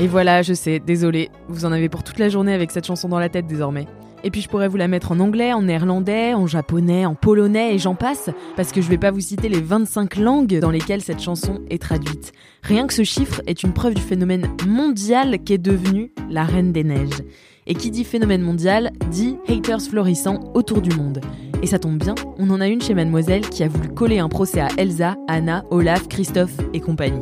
[0.00, 3.08] Et voilà, je sais, désolé, vous en avez pour toute la journée avec cette chanson
[3.08, 3.88] dans la tête désormais.
[4.22, 7.74] Et puis je pourrais vous la mettre en anglais, en néerlandais, en japonais, en polonais
[7.74, 11.00] et j'en passe, parce que je vais pas vous citer les 25 langues dans lesquelles
[11.00, 12.32] cette chanson est traduite.
[12.62, 16.84] Rien que ce chiffre est une preuve du phénomène mondial qu'est devenu la Reine des
[16.84, 17.22] Neiges.
[17.66, 21.20] Et qui dit phénomène mondial dit haters florissants autour du monde.
[21.60, 24.28] Et ça tombe bien, on en a une chez Mademoiselle qui a voulu coller un
[24.28, 27.18] procès à Elsa, Anna, Olaf, Christophe et compagnie.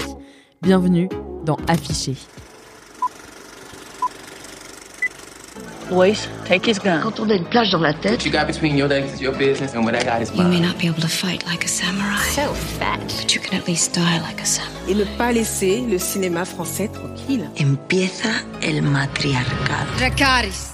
[0.61, 1.09] Bienvenue
[1.47, 2.17] dans Affiché.
[5.89, 7.01] Boys, take his gun.
[7.01, 9.33] Quand on a une plage dans la tête, you got between your legs is your
[9.33, 10.63] business, and what I got is You may mine.
[10.63, 12.99] not be able to fight like a samurai, So fat.
[13.21, 14.91] but you can at least die like a samurai.
[14.91, 17.49] et ne pas laisser le cinéma français tranquille.
[17.61, 18.31] empieza
[18.63, 19.93] el matriarcado.
[19.99, 20.73] Dracaris.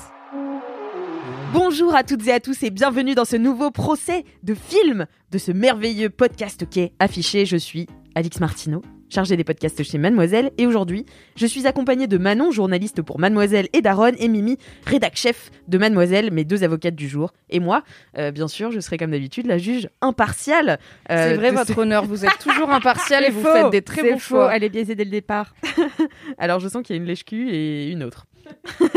[1.53, 5.37] Bonjour à toutes et à tous et bienvenue dans ce nouveau procès de film de
[5.37, 7.45] ce merveilleux podcast qui est affiché.
[7.45, 8.81] Je suis Alix Martineau,
[9.13, 11.05] chargée des podcasts chez Mademoiselle et aujourd'hui,
[11.37, 15.77] je suis accompagnée de Manon, journaliste pour Mademoiselle et Daronne et Mimi, rédac chef de
[15.79, 17.33] Mademoiselle, mes deux avocates du jour.
[17.51, 17.83] Et moi,
[18.19, 20.79] euh, bien sûr, je serai comme d'habitude la juge impartiale.
[21.11, 23.83] euh, C'est vrai, votre ce- honneur, vous êtes toujours impartial et vous faux, faites des
[23.83, 24.37] très bons faux.
[24.37, 24.57] choix.
[24.57, 25.55] Elle est biaisée dès le départ.
[26.39, 28.27] Alors je sens qu'il y a une lèche-cul et une autre.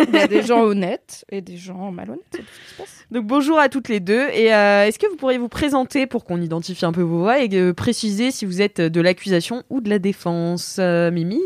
[0.07, 2.77] Il y a des gens honnêtes et des gens malhonnêtes, c'est tout ce qui se
[2.77, 3.05] passe.
[3.11, 4.27] Donc bonjour à toutes les deux.
[4.33, 7.39] Et euh, est-ce que vous pourriez vous présenter pour qu'on identifie un peu vos voix
[7.39, 11.41] et euh, préciser si vous êtes de l'accusation ou de la défense euh, Mimi?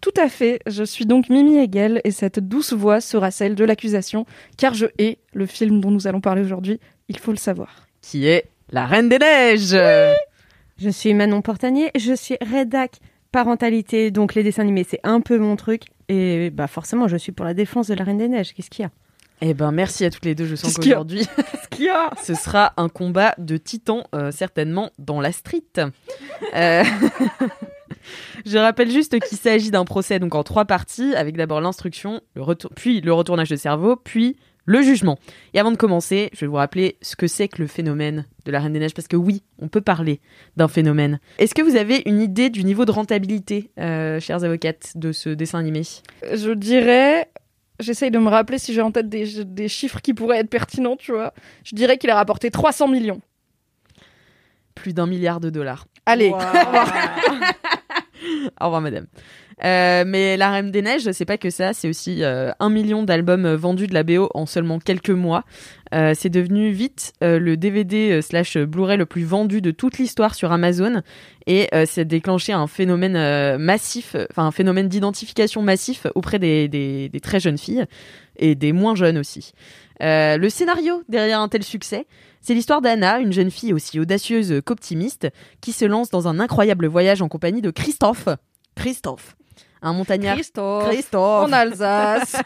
[0.00, 3.64] Tout à fait, je suis donc Mimi Hegel et cette douce voix sera celle de
[3.64, 4.26] l'accusation,
[4.58, 6.78] car je hais le film dont nous allons parler aujourd'hui,
[7.08, 7.86] il faut le savoir.
[8.02, 9.76] qui est la Reine des Neiges.
[10.76, 12.98] Je suis Manon Portanier, je suis rédac
[13.34, 15.82] parentalité, donc les dessins animés c'est un peu mon truc.
[16.08, 18.84] Et bah forcément je suis pour la défense de la Reine des Neiges, qu'est-ce qu'il
[18.84, 18.90] y a?
[19.40, 21.26] Eh ben merci à toutes les deux, je sens qu'aujourd'hui
[22.22, 25.64] ce sera un combat de titans euh, certainement dans la street.
[26.54, 26.84] Euh,
[28.46, 32.42] Je rappelle juste qu'il s'agit d'un procès donc en trois parties avec d'abord l'instruction, le
[32.42, 35.18] retour, puis le retournage de cerveau, puis le jugement.
[35.52, 38.52] Et avant de commencer, je vais vous rappeler ce que c'est que le phénomène de
[38.52, 40.20] la Reine des Neiges parce que oui, on peut parler
[40.56, 41.20] d'un phénomène.
[41.38, 45.30] Est-ce que vous avez une idée du niveau de rentabilité, euh, chères avocates, de ce
[45.30, 45.82] dessin animé?
[46.22, 47.28] Je dirais,
[47.80, 50.96] j'essaye de me rappeler si j'ai en tête des, des chiffres qui pourraient être pertinents,
[50.96, 51.34] tu vois.
[51.64, 53.20] Je dirais qu'il a rapporté 300 millions.
[54.74, 55.86] Plus d'un milliard de dollars.
[56.06, 56.30] Allez,
[58.60, 59.06] Au revoir, madame.
[59.62, 63.02] Euh, mais La Reine des Neiges, c'est pas que ça, c'est aussi euh, un million
[63.04, 65.44] d'albums euh, vendus de la BO en seulement quelques mois.
[66.16, 71.02] C'est devenu vite le DVD slash Blu-ray le plus vendu de toute l'histoire sur Amazon
[71.46, 77.38] et c'est déclenché un phénomène massif, enfin un phénomène d'identification massif auprès des, des- très
[77.38, 77.84] jeunes filles
[78.36, 79.52] et des moins jeunes aussi.
[80.00, 82.08] Le scénario derrière un tel succès,
[82.40, 85.28] c'est l'histoire d'Anna, une jeune fille aussi audacieuse qu'optimiste,
[85.60, 88.28] qui se lance dans un incroyable voyage en compagnie de Christophe.
[88.74, 89.36] Christophe,
[89.84, 90.34] un montagnard.
[90.34, 91.48] Christophe, Christophe.
[91.48, 92.36] en Alsace.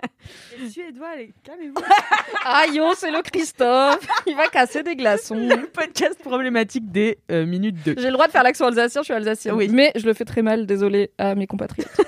[0.60, 1.08] Les Suédois,
[1.42, 1.74] calmez-vous
[2.44, 4.06] Aïe, oh, c'est le Christophe.
[4.26, 5.34] Il va casser des glaçons.
[5.34, 7.94] Le podcast problématique des euh, minutes 2.
[7.98, 9.54] J'ai le droit de faire l'accent alsacien, je suis alsacienne.
[9.54, 9.68] Oui.
[9.72, 11.88] Mais je le fais très mal, désolé à mes compatriotes.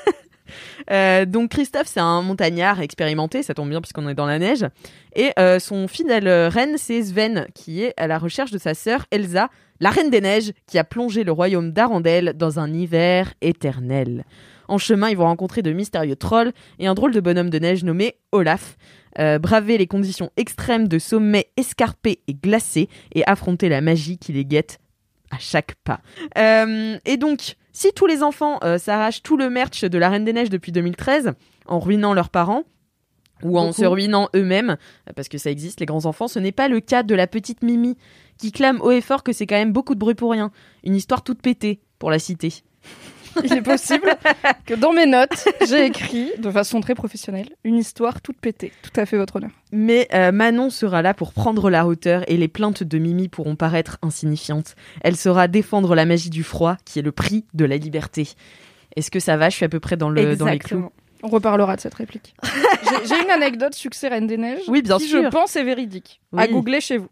[0.90, 4.66] Euh, donc Christophe, c'est un montagnard expérimenté, ça tombe bien puisqu'on est dans la neige.
[5.16, 9.06] Et euh, son fidèle reine, c'est Sven, qui est à la recherche de sa sœur
[9.10, 9.48] Elsa,
[9.80, 14.24] la reine des neiges, qui a plongé le royaume d'Arendelle dans un hiver éternel.
[14.68, 17.84] En chemin, ils vont rencontrer de mystérieux trolls et un drôle de bonhomme de neige
[17.84, 18.76] nommé Olaf.
[19.18, 24.32] euh, braver les conditions extrêmes de sommets escarpés et glacés et affronter la magie qui
[24.32, 24.80] les guette
[25.30, 26.00] à chaque pas.
[26.38, 30.24] Euh, et donc, si tous les enfants euh, s'arrachent tout le merch de la Reine
[30.24, 31.32] des Neiges depuis 2013
[31.66, 32.64] en ruinant leurs parents,
[33.42, 34.76] ou en se ruinant eux-mêmes,
[35.16, 37.62] parce que ça existe, les grands enfants, ce n'est pas le cas de la petite
[37.62, 37.96] Mimi,
[38.38, 40.50] qui clame haut et fort que c'est quand même beaucoup de bruit pour rien.
[40.82, 42.52] Une histoire toute pétée, pour la citer.
[43.44, 44.08] il est possible
[44.66, 48.72] que dans mes notes, j'ai écrit, de façon très professionnelle, une histoire toute pétée.
[48.82, 49.50] Tout à fait votre honneur.
[49.72, 53.56] Mais euh, Manon sera là pour prendre la hauteur et les plaintes de Mimi pourront
[53.56, 54.76] paraître insignifiantes.
[55.02, 58.28] Elle saura défendre la magie du froid qui est le prix de la liberté.
[58.96, 59.50] Est-ce que ça va?
[59.50, 60.90] Je suis à peu près dans, le, dans les clous.
[61.22, 62.34] On reparlera de cette réplique.
[63.08, 65.22] J'ai- une anecdote succès Reine des Neiges Oui, bien qui, sûr.
[65.22, 66.20] je pense, est véridique.
[66.36, 67.08] À googler chez vous.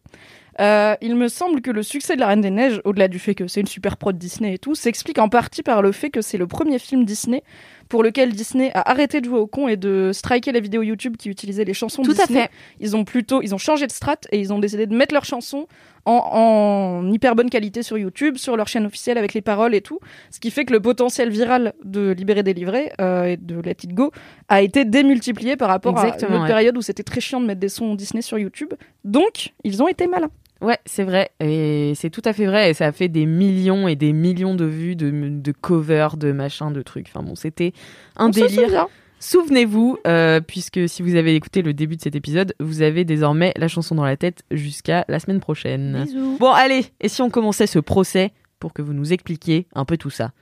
[0.61, 3.35] Euh, il me semble que le succès de La Reine des Neiges, au-delà du fait
[3.35, 6.21] que c'est une super prod Disney et tout, s'explique en partie par le fait que
[6.21, 7.43] c'est le premier film Disney
[7.89, 11.17] pour lequel Disney a arrêté de jouer au con et de striker les vidéos YouTube
[11.19, 12.43] qui utilisaient les chansons Tout à Disney.
[12.43, 12.51] fait.
[12.81, 15.27] Ils ont plutôt, ils ont changé de strat et ils ont décidé de mettre leurs
[15.27, 15.67] chansons
[16.05, 19.83] en, en hyper bonne qualité sur YouTube, sur leur chaîne officielle avec les paroles et
[19.83, 20.01] tout.
[20.31, 23.95] Ce qui fait que le potentiel viral de Libéré Délivré euh, et de Let It
[23.95, 24.11] Go
[24.49, 26.47] a été démultiplié par rapport à une autre ouais.
[26.47, 28.73] période où c'était très chiant de mettre des sons Disney sur YouTube.
[29.05, 30.31] Donc, ils ont été malins.
[30.63, 31.31] Ouais, c'est vrai.
[31.41, 32.71] Et c'est tout à fait vrai.
[32.71, 36.33] Et ça a fait des millions et des millions de vues, de, de covers, de
[36.33, 37.09] machins, de trucs.
[37.09, 37.73] Enfin bon, c'était
[38.17, 38.87] un On délire.
[39.19, 43.53] Souvenez-vous, euh, puisque si vous avez écouté le début de cet épisode, vous avez désormais
[43.57, 46.03] la chanson dans la tête jusqu'à la semaine prochaine.
[46.05, 46.39] Bisous.
[46.41, 49.97] Bon, allez, et si on commençait ce procès pour que vous nous expliquiez un peu
[49.97, 50.33] tout ça?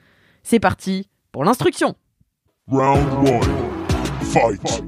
[0.43, 1.95] C'est parti pour l'instruction
[2.69, 3.41] Round one.
[4.23, 4.83] Fight.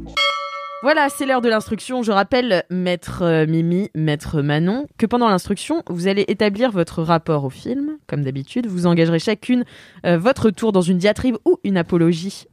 [0.83, 2.03] Voilà, c'est l'heure de l'instruction.
[2.03, 7.45] Je rappelle, maître euh, Mimi, maître Manon, que pendant l'instruction, vous allez établir votre rapport
[7.45, 7.99] au film.
[8.09, 9.65] Comme d'habitude, vous engagerez chacune
[10.05, 12.47] euh, votre tour dans une diatribe ou une apologie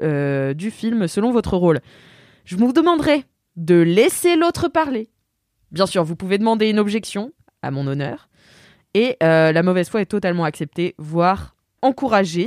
[0.00, 1.80] euh, du film selon votre rôle.
[2.44, 3.24] Je vous demanderai
[3.56, 5.08] de laisser l'autre parler.
[5.72, 8.28] Bien sûr, vous pouvez demander une objection à mon honneur.
[8.96, 12.46] Et la mauvaise foi est totalement acceptée, voire encouragée.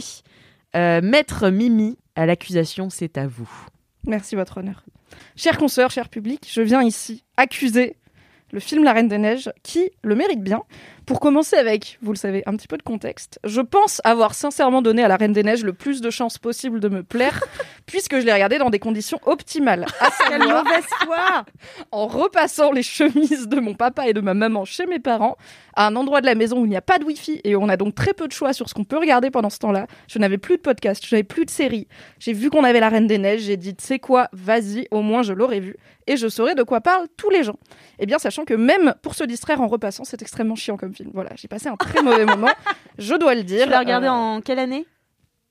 [0.73, 3.49] Maître Mimi, à l'accusation, c'est à vous.
[4.05, 4.83] Merci, votre honneur.
[5.35, 7.95] Chers consoeurs, cher public, je viens ici accuser
[8.51, 10.63] le film La Reine des Neiges, qui le mérite bien.
[11.07, 14.81] Pour commencer avec, vous le savez, un petit peu de contexte, je pense avoir sincèrement
[14.81, 17.45] donné à La Reine des Neiges le plus de chances possible de me plaire,
[17.85, 19.85] puisque je l'ai regardé dans des conditions optimales.
[20.01, 21.45] À Quelle savoir, mauvaise foi
[21.93, 25.37] en repassant les chemises de mon papa et de ma maman chez mes parents,
[25.77, 27.63] à un endroit de la maison où il n'y a pas de wifi et où
[27.63, 29.87] on a donc très peu de choix sur ce qu'on peut regarder pendant ce temps-là.
[30.09, 31.87] Je n'avais plus de podcast, je n'avais plus de série.
[32.19, 35.01] J'ai vu qu'on avait la Reine des Neiges, j'ai dit, tu sais quoi, vas-y, au
[35.01, 35.77] moins je l'aurais vu
[36.07, 37.59] et je saurais de quoi parlent tous les gens.
[37.99, 41.11] Eh bien, sachant que même pour se distraire en repassant, c'est extrêmement chiant comme film.
[41.13, 42.49] Voilà, j'ai passé un très mauvais moment,
[42.99, 43.63] je dois le dire.
[43.65, 44.85] Tu l'as regardé Euh, en quelle année?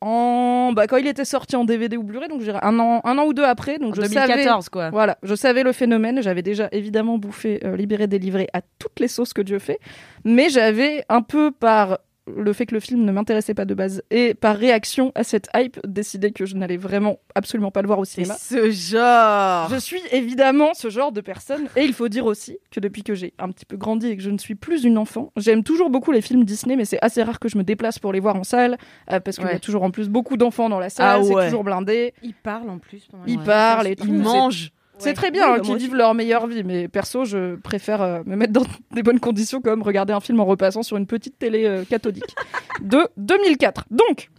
[0.03, 3.01] En bah, quand il était sorti en DVD ou Blu-ray, donc je dirais un an,
[3.05, 3.79] un an ou deux après.
[3.79, 4.91] Donc En je savais 2014, quoi.
[4.91, 6.23] voilà, je savais le phénomène.
[6.23, 9.79] J'avais déjà évidemment bouffé euh, Libéré, délivré à toutes les sauces que Dieu fait.
[10.25, 11.99] Mais j'avais un peu par
[12.35, 15.49] le fait que le film ne m'intéressait pas de base et par réaction à cette
[15.57, 18.35] hype décidé que je n'allais vraiment absolument pas le voir au cinéma.
[18.39, 19.69] ce genre.
[19.71, 23.15] Je suis évidemment ce genre de personne et il faut dire aussi que depuis que
[23.15, 25.91] j'ai un petit peu grandi et que je ne suis plus une enfant, j'aime toujours
[25.91, 28.37] beaucoup les films Disney mais c'est assez rare que je me déplace pour les voir
[28.37, 28.77] en salle
[29.13, 31.35] euh, parce qu'il y a toujours en plus beaucoup d'enfants dans la salle, Ah c'est
[31.35, 31.45] ouais.
[31.47, 33.07] toujours blindé, Il parle en plus.
[33.11, 34.07] pendant ils parlent et tout.
[34.07, 34.73] Ils mangent.
[34.99, 38.03] C'est très bien Oui, hein, bah, qu'ils vivent leur meilleure vie, mais perso, je préfère
[38.03, 41.07] euh, me mettre dans des bonnes conditions comme regarder un film en repassant sur une
[41.07, 42.35] petite télé euh, cathodique
[42.83, 43.85] de 2004.
[43.91, 44.31] Donc,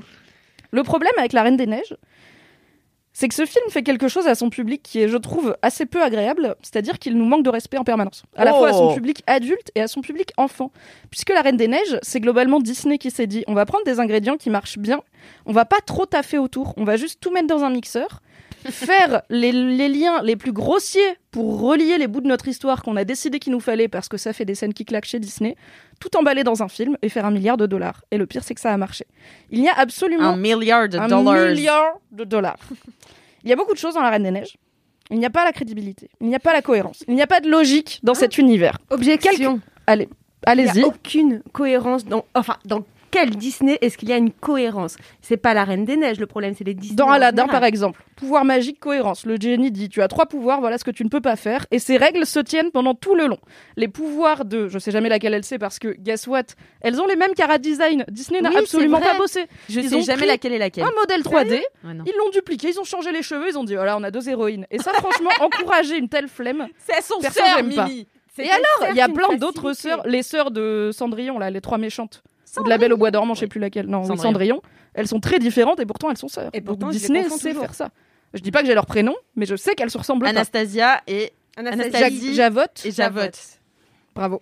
[0.72, 1.96] le problème avec La Reine des Neiges,
[3.14, 5.88] c'est que ce film fait quelque chose à son public qui est, je trouve, assez
[5.88, 8.60] peu agréable, c'est-à-dire qu'il nous manque de respect en permanence, à la Oh.
[8.60, 10.72] fois à son public adulte et à son public enfant.
[11.10, 14.00] Puisque La Reine des Neiges, c'est globalement Disney qui s'est dit, on va prendre des
[14.00, 15.02] ingrédients qui marchent bien,
[15.48, 18.22] on va pas trop taffer autour, on va juste tout mettre dans un mixeur,
[18.70, 22.96] faire les, les liens les plus grossiers pour relier les bouts de notre histoire qu'on
[22.96, 25.56] a décidé qu'il nous fallait parce que ça fait des scènes qui claquent chez Disney,
[26.00, 28.04] tout emballer dans un film et faire un milliard de dollars.
[28.12, 29.06] Et le pire, c'est que ça a marché.
[29.50, 31.48] Il n'y a absolument Un milliard de un dollars.
[31.50, 32.58] milliard de dollars.
[33.44, 34.58] Il y a beaucoup de choses dans La Reine des Neiges.
[35.10, 37.28] Il n'y a pas la crédibilité, il n'y a pas la cohérence, il n'y a
[37.28, 38.78] pas de logique dans cet univers.
[38.90, 39.62] Objection.
[39.86, 40.84] Allez, Il n'y allez-y.
[40.84, 42.26] a aucune cohérence dans.
[42.36, 44.96] Enfin, dans quel Disney est-ce qu'il y a une cohérence?
[45.22, 46.96] C'est pas la Reine des Neiges, le problème, c'est les Disney.
[46.96, 49.26] Dans Aladdin, par exemple, pouvoir magique, cohérence.
[49.26, 51.66] Le génie dit tu as trois pouvoirs, voilà ce que tu ne peux pas faire.
[51.72, 53.40] Et ces règles se tiennent pendant tout le long.
[53.76, 56.44] Les pouvoirs de, je sais jamais laquelle elle sait parce que, guess what,
[56.82, 58.06] elles ont les mêmes cara design.
[58.10, 59.46] Disney n'a Oui, absolument pas bossé.
[59.70, 60.84] Je Ils sais ont jamais laquelle est laquelle.
[60.84, 61.52] Un modèle 3D,
[61.84, 62.04] Ouais, non.
[62.06, 64.28] ils l'ont dupliqué, ils ont changé les cheveux, ils ont dit voilà, on a deux
[64.30, 64.66] héroïnes.
[64.72, 66.68] Et ça, franchement, encourager une telle flemme.
[66.88, 67.86] C'est son Personne sœur.
[67.88, 68.08] Mimi.
[68.40, 71.80] Et alors, il y a plein d'autres sœurs, les sœurs de Cendrillon, là, les trois
[71.80, 72.22] méchantes.
[72.60, 73.88] Ou de la Belle au Bois dormant, je sais plus laquelle.
[73.88, 74.22] Non, oui, Cendrillon.
[74.24, 74.62] Cendrillon.
[74.94, 76.50] Elles sont très différentes et pourtant elles sont sœurs.
[76.54, 77.64] Et pourtant, Donc je les Disney confonds sait toujours.
[77.64, 77.90] faire ça.
[78.34, 80.30] Je dis pas que j'ai leur prénom, mais je sais qu'elles se ressemblent pas.
[80.30, 82.30] Anastasia et Anastasie.
[82.34, 82.82] Ja- Javotte.
[82.86, 83.40] et Javotte.
[84.16, 84.42] Bravo.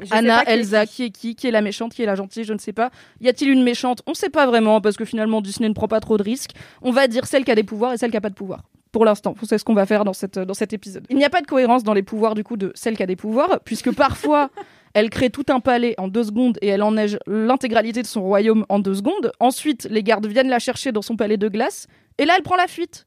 [0.00, 0.92] Je sais Anna, pas qui est Elsa, qui.
[0.92, 1.34] qui est qui?
[1.34, 2.44] Qui est la méchante Qui est la gentille?
[2.44, 2.90] Je ne sais pas.
[3.20, 4.00] Y a-t-il une méchante?
[4.06, 6.52] On sait pas vraiment parce que finalement Disney ne prend pas trop de risques.
[6.82, 8.62] On va dire celle qui a des pouvoirs et celle qui a pas de pouvoirs.
[8.92, 11.06] Pour l'instant, c'est ce qu'on va faire dans, cette, dans cet épisode.
[11.10, 13.06] Il n'y a pas de cohérence dans les pouvoirs du coup de celle qui a
[13.06, 14.50] des pouvoirs, puisque parfois
[14.94, 18.66] Elle crée tout un palais en deux secondes et elle enneige l'intégralité de son royaume
[18.68, 19.32] en deux secondes.
[19.40, 21.86] Ensuite, les gardes viennent la chercher dans son palais de glace.
[22.18, 23.06] Et là, elle prend la fuite.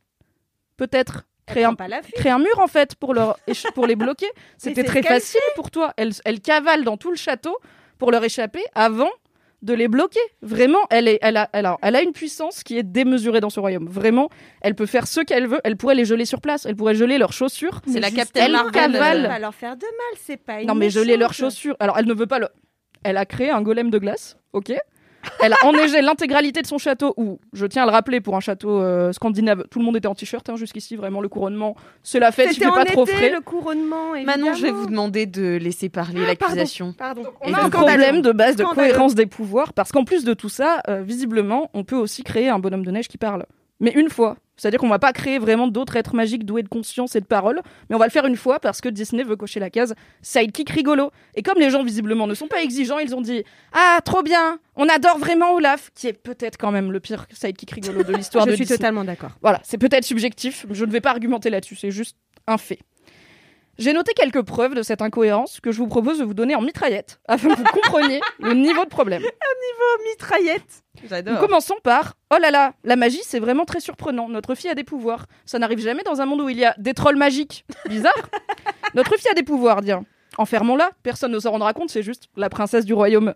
[0.77, 1.25] Peut-être.
[1.46, 3.38] Créer un, créer mur, en fait, pour, leur,
[3.75, 4.25] pour les bloquer.
[4.58, 5.94] C'était très facile pour toi.
[5.96, 7.56] Elle, elle cavale dans tout le château
[8.00, 9.12] pour leur échapper avant
[9.65, 10.19] de les bloquer.
[10.41, 13.50] Vraiment, elle, est, elle, a, elle, a, elle a une puissance qui est démesurée dans
[13.50, 13.88] ce royaume.
[13.89, 14.29] Vraiment,
[14.62, 15.60] elle peut faire ce qu'elle veut.
[15.63, 16.65] Elle pourrait les geler sur place.
[16.65, 17.81] Elle pourrait geler leurs chaussures.
[17.88, 19.17] C'est la Juste- Captain elle Marvel, cavale.
[19.24, 21.75] Elle va leur faire de mal, c'est pas une Non, mais geler leurs chaussures.
[21.79, 22.48] Alors, elle ne veut pas le.
[23.03, 24.74] Elle a créé un golem de glace, ok
[25.41, 28.39] Elle a enneigé l'intégralité de son château, où, je tiens à le rappeler, pour un
[28.39, 32.20] château euh, scandinave, tout le monde était en t-shirt hein, jusqu'ici, vraiment, le couronnement, c'est
[32.20, 33.32] la fête, il C'était fait en pas trop frais.
[33.32, 34.77] le couronnement, Manon, je vais évidemment.
[34.82, 36.94] vous demander de laisser parler Ah, l'accusation.
[36.98, 37.24] Pardon.
[37.41, 40.34] On Et a un problème de base de cohérence des pouvoirs, parce qu'en plus de
[40.34, 43.46] tout ça, euh, visiblement, on peut aussi créer un bonhomme de neige qui parle.
[43.79, 44.38] Mais une fois.
[44.58, 47.62] C'est-à-dire qu'on va pas créer vraiment d'autres êtres magiques doués de conscience et de parole,
[47.89, 50.70] mais on va le faire une fois parce que Disney veut cocher la case sidekick
[50.70, 51.12] rigolo.
[51.36, 54.60] Et comme les gens visiblement ne sont pas exigeants, ils ont dit Ah, trop bien,
[54.77, 58.46] on adore vraiment Olaf, qui est peut-être quand même le pire sidekick rigolo de l'histoire
[58.46, 58.77] Je de suis Disney.
[58.77, 59.32] totalement d'accord.
[59.41, 62.15] Voilà, c'est peut-être subjectif, je ne vais pas argumenter là-dessus, c'est juste
[62.48, 62.79] un fait.
[63.77, 66.62] J'ai noté quelques preuves de cette incohérence que je vous propose de vous donner en
[66.62, 69.22] mitraillette, afin que vous compreniez le niveau de problème.
[70.10, 70.84] Mitraillette.
[71.01, 71.39] Nous J'adore.
[71.39, 74.29] commençons par Oh là là, la magie, c'est vraiment très surprenant.
[74.29, 75.25] Notre fille a des pouvoirs.
[75.46, 77.65] Ça n'arrive jamais dans un monde où il y a des trolls magiques.
[77.89, 78.13] Bizarre.
[78.94, 80.01] Notre fille a des pouvoirs, dire.
[80.38, 83.34] Enfermons-la, personne ne s'en rendra compte, c'est juste la princesse du royaume.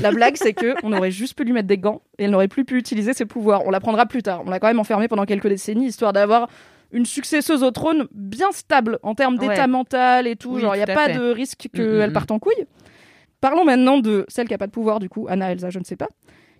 [0.00, 2.48] La blague, c'est que on aurait juste pu lui mettre des gants et elle n'aurait
[2.48, 3.66] plus pu utiliser ses pouvoirs.
[3.66, 4.42] On l'apprendra plus tard.
[4.46, 6.48] On l'a quand même enfermée pendant quelques décennies, histoire d'avoir
[6.92, 9.66] une successeuse au trône bien stable en termes d'état Ouais.
[9.66, 10.54] mental et tout.
[10.54, 11.18] Oui, Genre, il n'y a pas fait.
[11.18, 12.66] de risque Mm, qu'elle mm, parte en couille.
[13.40, 15.84] Parlons maintenant de celle qui n'a pas de pouvoir, du coup, Anna Elsa, je ne
[15.84, 16.08] sais pas.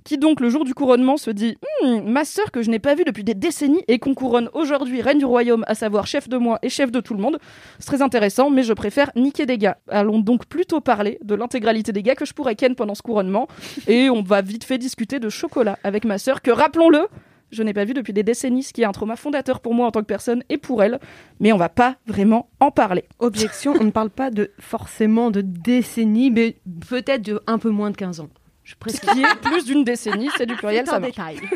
[0.02, 2.94] Qui donc, le jour du couronnement, se dit Hmm, Ma sœur que je n'ai pas
[2.94, 6.38] vue depuis des décennies et qu'on couronne aujourd'hui reine du royaume, à savoir chef de
[6.38, 7.38] moi et chef de tout le monde.
[7.78, 9.76] C'est très intéressant, mais je préfère niquer des gars.
[9.90, 13.46] Allons donc plutôt parler de l'intégralité des gars que je pourrais ken pendant ce couronnement.
[13.88, 17.06] Et on va vite fait discuter de chocolat avec ma sœur, que rappelons-le,
[17.50, 19.86] je n'ai pas vu depuis des décennies, ce qui est un trauma fondateur pour moi
[19.86, 20.98] en tant que personne et pour elle.
[21.40, 23.04] Mais on va pas vraiment en parler.
[23.18, 26.56] Objection, on ne parle pas de forcément de décennies, mais
[26.88, 28.28] peut-être de un peu moins de 15 ans.
[28.64, 29.00] Je Ce précise.
[29.00, 31.12] qui est plus d'une décennie, c'est du pluriel, C'est ça marche.
[31.12, 31.36] détail.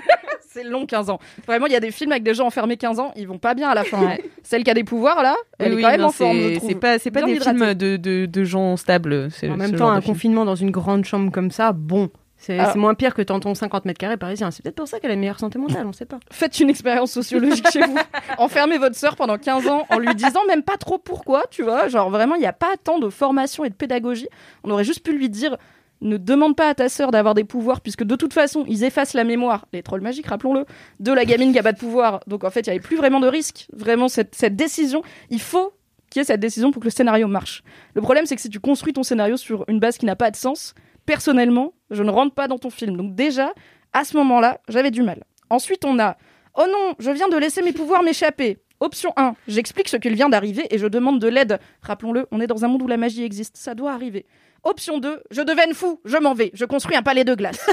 [0.48, 1.18] C'est long 15 ans.
[1.48, 3.54] Vraiment, il y a des films avec des gens enfermés 15 ans, ils vont pas
[3.54, 4.00] bien à la fin.
[4.06, 4.22] Ouais.
[4.44, 6.96] Celle qui a des pouvoirs là, elle Oui, est quand même en forme, c'est- pas,
[6.98, 7.40] pas des hydratée.
[7.58, 9.32] films de, de, de gens stables.
[9.32, 10.14] c'est En ce même temps, un film.
[10.14, 12.08] confinement dans une grande chambre comme ça, bon,
[12.44, 14.50] c'est Alors- c'est moins pire que dans ton 50 mètres carrés parisien.
[14.50, 16.18] C'est peut-être pour ça qu'elle a une meilleure santé mentale, on sait pas.
[16.30, 17.96] Faites une expérience sociologique chez vous.
[18.38, 21.88] Enfermez votre sœur pendant 15 ans en lui disant même pas trop pourquoi, tu vois.
[21.88, 24.28] Genre vraiment, il n'y a pas tant de formation et de pédagogie.
[24.62, 25.56] On aurait juste pu lui dire
[26.00, 29.14] ne demande pas à ta sœur d'avoir des pouvoirs, puisque de toute façon, ils effacent
[29.14, 30.66] la mémoire, les trolls magiques, rappelons-le,
[31.00, 32.20] de la gamine qui a pas de pouvoir.
[32.26, 33.68] Donc en fait, il n'y avait plus vraiment de risque.
[33.72, 35.72] Vraiment, cette, cette décision, il faut
[36.10, 37.62] qu'il y ait cette décision pour que le scénario marche.
[37.94, 40.30] Le problème, c'est que si tu construis ton scénario sur une base qui n'a pas
[40.30, 40.74] de sens,
[41.06, 42.96] personnellement, je ne rentre pas dans ton film.
[42.96, 43.52] Donc déjà,
[43.92, 45.24] à ce moment-là, j'avais du mal.
[45.50, 46.16] Ensuite, on a
[46.56, 48.58] Oh non, je viens de laisser mes pouvoirs m'échapper.
[48.80, 51.58] Option 1, j'explique ce qu'il vient d'arriver et je demande de l'aide.
[51.82, 54.26] Rappelons-le, on est dans un monde où la magie existe, ça doit arriver.
[54.62, 57.68] Option 2, je deviens fou, je m'en vais, je construis un palais de glace.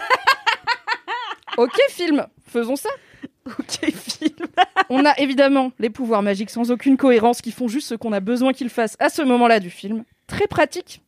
[1.57, 2.89] ok film, faisons ça.
[3.45, 4.47] Ok, film.
[4.89, 8.19] On a évidemment les pouvoirs magiques sans aucune cohérence qui font juste ce qu'on a
[8.19, 10.03] besoin qu'ils fassent à ce moment-là du film.
[10.27, 11.01] Très pratique.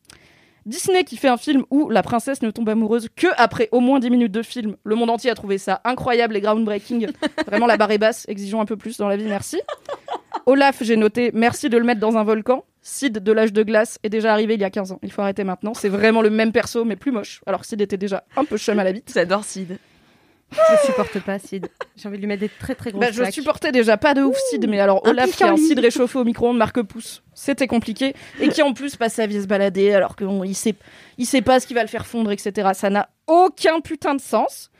[0.66, 4.00] Disney qui fait un film où la princesse ne tombe amoureuse que après au moins
[4.00, 4.76] 10 minutes de film.
[4.84, 7.08] Le monde entier a trouvé ça incroyable et groundbreaking.
[7.46, 9.60] Vraiment la barre est basse, exigeons un peu plus dans la vie, merci.
[10.46, 12.64] Olaf, j'ai noté, merci de le mettre dans un volcan.
[12.82, 14.98] Sid de l'âge de glace est déjà arrivé il y a 15 ans.
[15.02, 15.72] Il faut arrêter maintenant.
[15.72, 17.40] C'est vraiment le même perso, mais plus moche.
[17.46, 19.10] Alors Sid était déjà un peu chum à la bite.
[19.14, 19.78] J'adore Sid.
[20.54, 21.68] Je supporte pas Sid.
[21.96, 24.22] J'ai envie de lui mettre des très très grosses Bah, je supportais déjà pas de
[24.22, 25.56] ouf Sid, mais alors Olaf qui a un.
[25.56, 28.14] Sid réchauffé au micro-ondes marque pouce, c'était compliqué.
[28.40, 30.74] Et qui en plus passe sa vie à se balader alors qu'il sait,
[31.18, 32.70] il sait pas ce qui va le faire fondre, etc.
[32.74, 34.70] Ça n'a aucun putain de sens.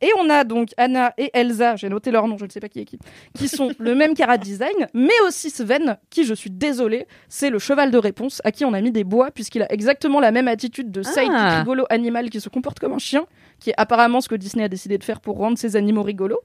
[0.00, 2.68] Et on a donc Anna et Elsa, j'ai noté leur nom, je ne sais pas
[2.68, 2.98] qui est qui,
[3.34, 7.58] qui sont le même cara design, mais aussi Sven, qui je suis désolée, c'est le
[7.58, 10.46] cheval de réponse à qui on a mis des bois, puisqu'il a exactement la même
[10.48, 11.58] attitude de sidekick Ah.
[11.60, 13.24] rigolo animal qui se comporte comme un chien,
[13.58, 16.40] qui est apparemment ce que Disney a décidé de faire pour rendre ses animaux rigolos.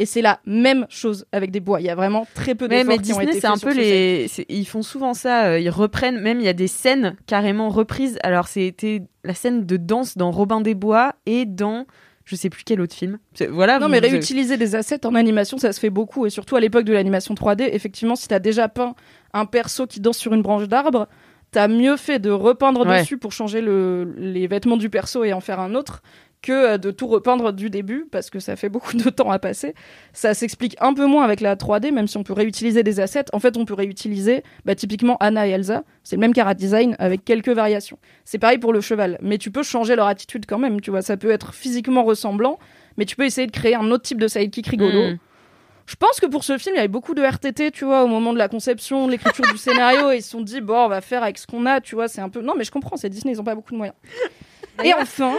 [0.00, 1.80] Et c'est la même chose avec des bois.
[1.80, 3.74] Il y a vraiment très peu d'efforts mais qui ont Disney, été faits un peu
[3.74, 4.28] les.
[4.48, 5.46] Ils font souvent ça.
[5.46, 6.20] euh, Ils reprennent.
[6.20, 8.16] Même il y a des scènes carrément reprises.
[8.22, 11.84] Alors c'était la scène de danse dans Robin des Bois et dans
[12.28, 13.18] je sais plus quel autre film.
[13.50, 13.78] Voilà.
[13.78, 16.26] Non, vous- mais vous- réutiliser des assets en animation, ça se fait beaucoup.
[16.26, 18.94] Et surtout à l'époque de l'animation 3D, effectivement, si t'as déjà peint
[19.32, 21.08] un perso qui danse sur une branche d'arbre,
[21.50, 23.00] t'as mieux fait de repeindre Ouais.
[23.00, 26.02] dessus pour changer le- les vêtements du perso et en faire un autre
[26.48, 29.38] que euh, de tout repeindre du début, parce que ça fait beaucoup de temps à
[29.38, 29.74] passer.
[30.14, 33.26] Ça s'explique un peu moins avec la 3D, même si on peut réutiliser des assets.
[33.34, 35.84] En fait, on peut réutiliser bah, typiquement Anna et Elsa.
[36.04, 37.98] C'est le même cara design avec quelques variations.
[38.24, 40.80] C'est pareil pour le cheval, mais tu peux changer leur attitude quand même.
[40.80, 42.58] Tu vois, ça peut être physiquement ressemblant,
[42.96, 45.10] mais tu peux essayer de créer un autre type de sidekick rigolo.
[45.10, 45.18] Mm.
[45.84, 48.06] Je pense que pour ce film, il y avait beaucoup de RTT, tu vois, au
[48.06, 50.88] moment de la conception, de l'écriture du scénario, et ils se sont dit, bon, on
[50.88, 52.42] va faire avec ce qu'on a, tu vois, c'est un peu...
[52.42, 53.96] Non, mais je comprends, c'est Disney, ils ont pas beaucoup de moyens.
[54.84, 55.38] Et enfin,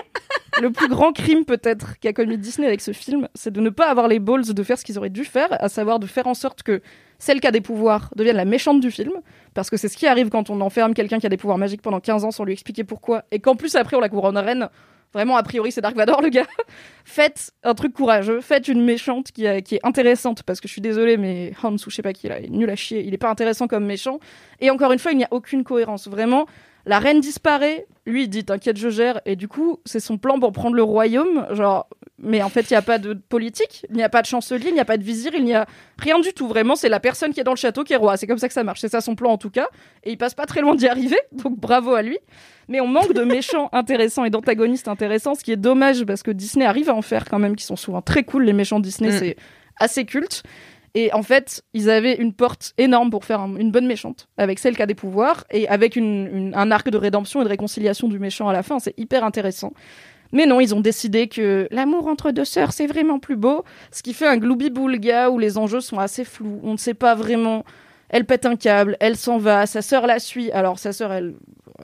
[0.62, 3.90] le plus grand crime peut-être qu'a commis Disney avec ce film, c'est de ne pas
[3.90, 6.34] avoir les balls de faire ce qu'ils auraient dû faire, à savoir de faire en
[6.34, 6.82] sorte que
[7.18, 9.14] celle qui a des pouvoirs devienne la méchante du film,
[9.54, 11.82] parce que c'est ce qui arrive quand on enferme quelqu'un qui a des pouvoirs magiques
[11.82, 14.70] pendant 15 ans sans lui expliquer pourquoi, et qu'en plus après on la couronne reine.
[15.12, 16.46] Vraiment, a priori, c'est Dark Vador, le gars.
[17.04, 21.18] faites un truc courageux, faites une méchante qui, est intéressante, parce que je suis désolée,
[21.18, 23.18] mais Hans ou je sais pas qui, là, il est nul à chier, il est
[23.18, 24.20] pas intéressant comme méchant.
[24.60, 26.08] Et encore une fois, il n'y a aucune cohérence.
[26.08, 26.46] Vraiment,
[26.90, 30.40] la reine disparaît, lui il dit t'inquiète je gère et du coup c'est son plan
[30.40, 33.96] pour prendre le royaume genre mais en fait il n'y a pas de politique, il
[33.96, 35.68] n'y a pas de chancelier, il n'y a pas de vizir, il n'y a
[36.00, 38.18] rien du tout vraiment c'est la personne qui est dans le château qui est roi,
[38.18, 39.68] c'est comme ça que ça marche, c'est ça son plan en tout cas
[40.04, 42.18] et il passe pas très loin d'y arriver donc bravo à lui.
[42.68, 46.32] Mais on manque de méchants intéressants et d'antagonistes intéressants ce qui est dommage parce que
[46.32, 49.12] Disney arrive à en faire quand même qui sont souvent très cool les méchants Disney
[49.12, 49.20] Mm.
[49.20, 49.36] c'est
[49.78, 50.44] assez culte.
[51.02, 54.60] Et en fait, ils avaient une porte énorme pour faire un- une bonne méchante, avec
[54.60, 58.20] celle qui a des pouvoirs, et avec un arc de rédemption et de réconciliation du
[58.20, 58.80] méchant à la fin.
[58.80, 59.72] C'est hyper intéressant.
[60.34, 63.64] Mais non, ils ont décidé que l'amour entre deux sœurs, c'est vraiment plus beau.
[63.92, 66.60] Ce qui fait un gloubi-boulga où les enjeux sont assez flous.
[66.64, 67.64] On ne sait pas vraiment.
[68.10, 70.52] Elle pète un câble, elle s'en va, sa sœur la suit.
[70.52, 71.36] Alors, sa sœur, elle,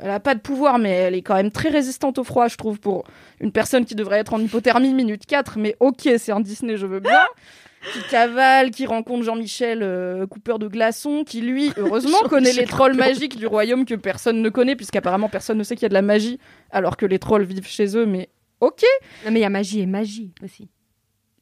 [0.03, 2.57] elle a pas de pouvoir, mais elle est quand même très résistante au froid, je
[2.57, 3.05] trouve, pour
[3.39, 5.57] une personne qui devrait être en hypothermie minute 4.
[5.57, 7.21] Mais ok, c'est un Disney, je veux bien
[7.93, 12.95] qui cavale, qui rencontre Jean-Michel euh, coupeur de glaçons, qui lui, heureusement, connaît les trolls
[12.95, 15.93] magiques du royaume que personne ne connaît, puisqu'apparemment personne ne sait qu'il y a de
[15.93, 16.39] la magie,
[16.71, 18.29] alors que les trolls vivent chez eux, mais
[18.61, 18.83] ok.
[19.25, 20.69] Non, mais il y a magie et magie aussi.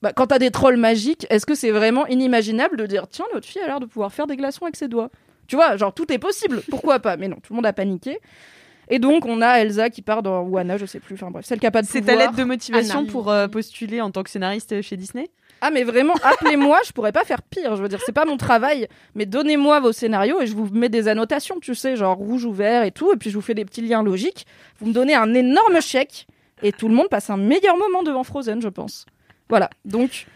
[0.01, 3.47] Bah, quand t'as des trolls magiques, est-ce que c'est vraiment inimaginable de dire tiens, notre
[3.47, 5.09] fille a l'air de pouvoir faire des glaçons avec ses doigts?
[5.47, 7.15] Tu vois, genre tout est possible, pourquoi pas?
[7.17, 8.19] Mais non, tout le monde a paniqué.
[8.89, 11.59] Et donc, on a Elsa qui part dans Anna, je sais plus, enfin bref, celle
[11.59, 12.17] qui a pas de C'est ta pouvoir.
[12.27, 13.11] lettre de motivation Anna.
[13.11, 15.29] pour euh, postuler en tant que scénariste chez Disney?
[15.65, 17.77] Ah mais vraiment, appelez-moi, je pourrais pas faire pire.
[17.77, 20.89] Je veux dire, c'est pas mon travail, mais donnez-moi vos scénarios et je vous mets
[20.89, 23.53] des annotations, tu sais, genre rouge ou vert et tout, et puis je vous fais
[23.53, 24.45] des petits liens logiques.
[24.79, 26.27] Vous me donnez un énorme chèque
[26.63, 29.05] et tout le monde passe un meilleur moment devant Frozen, je pense.
[29.47, 30.27] Voilà, donc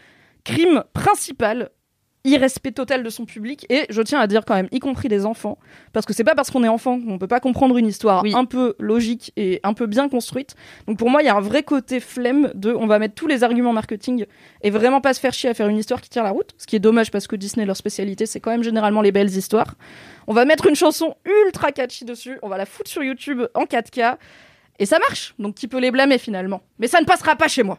[0.44, 1.68] crime principal,
[2.24, 5.24] irrespect total de son public et je tiens à dire quand même, y compris des
[5.24, 5.58] enfants,
[5.92, 8.44] parce que c'est pas parce qu'on est enfant qu'on peut pas comprendre une histoire un
[8.44, 10.54] peu logique et un peu bien construite.
[10.86, 13.26] Donc pour moi, il y a un vrai côté flemme de on va mettre tous
[13.26, 14.26] les arguments marketing
[14.62, 16.66] et vraiment pas se faire chier à faire une histoire qui tient la route, ce
[16.66, 19.74] qui est dommage parce que Disney, leur spécialité, c'est quand même généralement les belles histoires.
[20.26, 21.16] On va mettre une chanson
[21.46, 24.16] ultra catchy dessus, on va la foutre sur YouTube en 4K
[24.78, 25.34] et ça marche.
[25.38, 26.62] Donc qui peut les blâmer finalement?
[26.78, 27.78] Mais ça ne passera pas chez moi.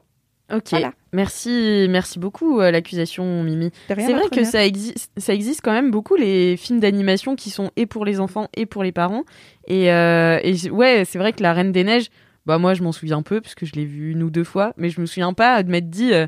[0.51, 0.91] Ok, Voilà.
[1.13, 3.71] merci, merci beaucoup euh, l'accusation Mimi.
[3.87, 7.71] C'est vrai que ça existe, ça existe quand même beaucoup les films d'animation qui sont
[7.75, 9.23] et pour les enfants et pour les parents.
[9.67, 12.09] Et, euh, et ouais, c'est vrai que la Reine des Neiges,
[12.45, 14.73] bah moi je m'en souviens peu parce que je l'ai vu une ou deux fois,
[14.77, 16.13] mais je me souviens pas de m'être dit.
[16.13, 16.27] euh,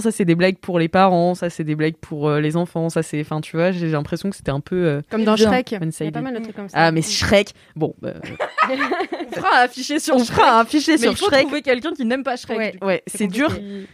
[0.00, 2.88] ça c'est des blagues pour les parents, ça c'est des blagues pour euh, les enfants,
[2.88, 3.20] ça c'est.
[3.20, 4.76] Enfin, tu vois, j'ai l'impression que c'était un peu.
[4.76, 5.72] euh, Comme dans bien Shrek.
[5.72, 6.76] Il y a pas mal de trucs comme ça.
[6.78, 8.14] Ah, mais Shrek, bon, bah,
[8.70, 10.36] On fera un affiché sur on Shrek.
[10.38, 11.42] fera un affiché Mais sur il faut Shrek.
[11.42, 12.78] trouver quelqu'un qui n'aime pas Shrek.
[12.82, 13.02] Ouais.
[13.06, 13.50] c'est dur.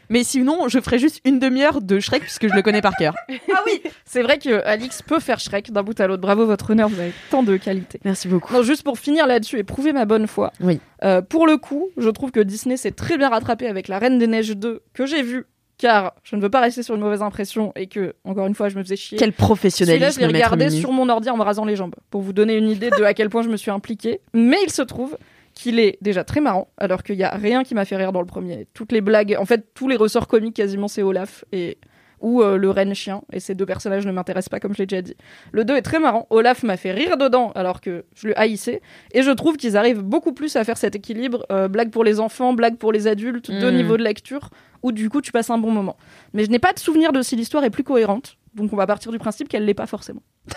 [0.09, 3.15] Mais sinon, je ferai juste une demi-heure de Shrek puisque je le connais par cœur.
[3.53, 6.23] Ah oui, c'est vrai que Alix peut faire Shrek d'un bout à l'autre.
[6.23, 8.01] Bravo, votre honneur, vous avez tant de qualités.
[8.05, 8.53] Merci beaucoup.
[8.55, 10.53] Non, juste pour finir là-dessus et prouver ma bonne foi.
[10.61, 10.79] Oui.
[11.05, 14.19] Euh, pour le coup, je trouve que Disney s'est très bien rattrapé avec La Reine
[14.19, 15.45] des Neiges 2 que j'ai vu.
[15.81, 18.69] Car je ne veux pas rester sur une mauvaise impression et que, encore une fois,
[18.69, 19.17] je me faisais chier.
[19.17, 22.21] Quel Celui-là, professionnalisme, je l'ai regardé sur mon ordi en me rasant les jambes, pour
[22.21, 24.21] vous donner une idée de à quel point je me suis impliquée.
[24.35, 25.17] Mais il se trouve
[25.55, 28.21] qu'il est déjà très marrant, alors qu'il n'y a rien qui m'a fait rire dans
[28.21, 28.67] le premier.
[28.75, 31.79] Toutes les blagues, en fait, tous les ressorts comiques quasiment, c'est Olaf et
[32.21, 34.87] ou euh, le renne chien, et ces deux personnages ne m'intéressent pas comme je l'ai
[34.87, 35.17] déjà dit.
[35.53, 38.83] Le 2 est très marrant, Olaf m'a fait rire dedans alors que je le haïssais,
[39.13, 42.21] et je trouve qu'ils arrivent beaucoup plus à faire cet équilibre, euh, blague pour les
[42.21, 43.75] enfants, blague pour les adultes, deux Mm.
[43.75, 44.51] niveaux de lecture,
[44.83, 45.97] où du coup tu passes un bon moment.
[46.33, 48.87] Mais je n'ai pas de souvenir de si l'histoire est plus cohérente, donc on va
[48.87, 50.23] partir du principe qu'elle l'est pas forcément.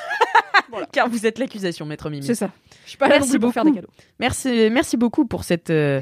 [0.91, 2.25] Car vous êtes l'accusation, maître Mimi.
[2.25, 2.49] C'est ça.
[2.86, 3.81] Je suis pas là non Merci plus pour faire des beaucoup.
[3.81, 3.93] cadeaux.
[4.19, 6.01] Merci, merci beaucoup pour cette, euh,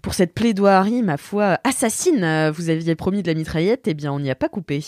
[0.00, 2.24] pour cette plaidoirie, ma foi, assassine.
[2.24, 4.82] Euh, Vous aviez promis de la mitraillette, eh bien, on n'y a pas coupé.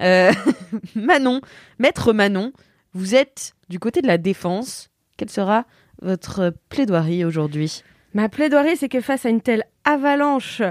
[0.00, 0.32] Euh,
[0.94, 1.40] Manon,
[1.78, 2.52] maître Manon,
[2.94, 4.88] vous êtes du côté de la défense.
[5.18, 5.66] Quelle sera
[6.00, 7.82] votre plaidoirie aujourd'hui?
[8.14, 10.62] Ma plaidoirie, c'est que face à une telle avalanche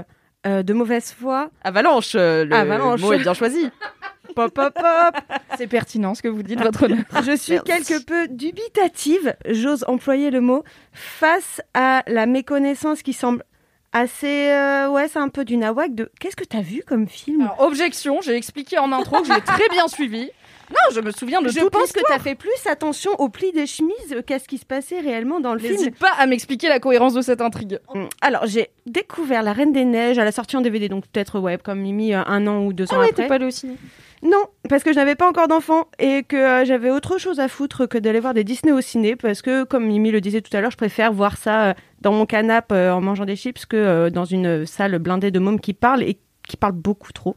[0.46, 3.00] euh, de mauvaise foi, Avalanche, euh, le Avalanche.
[3.00, 3.68] mot est bien choisi.
[4.34, 5.16] pop, pop, pop,
[5.56, 7.04] C'est pertinent ce que vous dites, votre honneur.
[7.24, 13.42] je suis quelque peu dubitative, j'ose employer le mot, face à la méconnaissance qui semble
[13.92, 16.10] Assez, euh, ouais, c'est un peu du nawak de.
[16.20, 17.40] Qu'est-ce que t'as vu comme film?
[17.40, 20.30] Alors, objection, j'ai expliqué en intro que j'ai très bien suivi.
[20.70, 23.52] Non, je me souviens de Je toute pense que t'as fait plus attention au pli
[23.52, 25.72] des chemises qu'à ce qui se passait réellement dans le film.
[25.72, 27.78] N'hésite pas à m'expliquer la cohérence de cette intrigue.
[27.94, 28.04] Mm.
[28.20, 31.58] Alors, j'ai découvert La Reine des Neiges à la sortie en DVD, donc peut-être, ouais,
[31.62, 33.30] comme Mimi, euh, un an ou deux ans après.
[33.30, 33.76] allé au ciné
[34.22, 37.48] Non, parce que je n'avais pas encore d'enfant et que euh, j'avais autre chose à
[37.48, 40.54] foutre que d'aller voir des Disney au ciné, parce que, comme Mimi le disait tout
[40.56, 43.66] à l'heure, je préfère voir ça euh, dans mon canapé euh, en mangeant des chips
[43.66, 47.34] que euh, dans une salle blindée de mômes qui parlent et qui parlent beaucoup trop.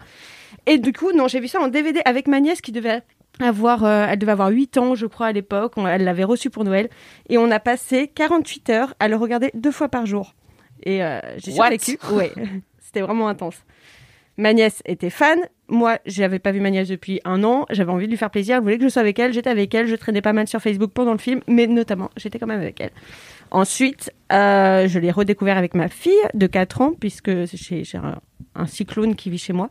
[0.66, 3.02] Et du coup, non, j'ai vu ça en DVD avec ma nièce qui devait
[3.46, 5.74] avoir, euh, elle devait avoir 8 ans, je crois, à l'époque.
[5.78, 6.90] Elle l'avait reçu pour Noël.
[7.30, 10.36] Et on a passé 48 heures à le regarder deux fois par jour.
[10.84, 11.98] Et euh, j'ai survécu.
[12.12, 12.32] Ouais,
[12.80, 13.64] c'était vraiment intense.
[14.38, 15.38] Ma nièce était fan.
[15.68, 17.66] Moi, j'avais pas vu ma nièce depuis un an.
[17.70, 18.56] J'avais envie de lui faire plaisir.
[18.56, 19.34] Elle voulait que je sois avec elle.
[19.34, 19.88] J'étais avec elle.
[19.88, 22.80] Je traînais pas mal sur Facebook pendant le film, mais notamment, j'étais quand même avec
[22.80, 22.92] elle.
[23.52, 28.16] Ensuite, euh, je l'ai redécouvert avec ma fille de 4 ans, puisque j'ai un,
[28.56, 29.70] un cyclone qui vit chez moi.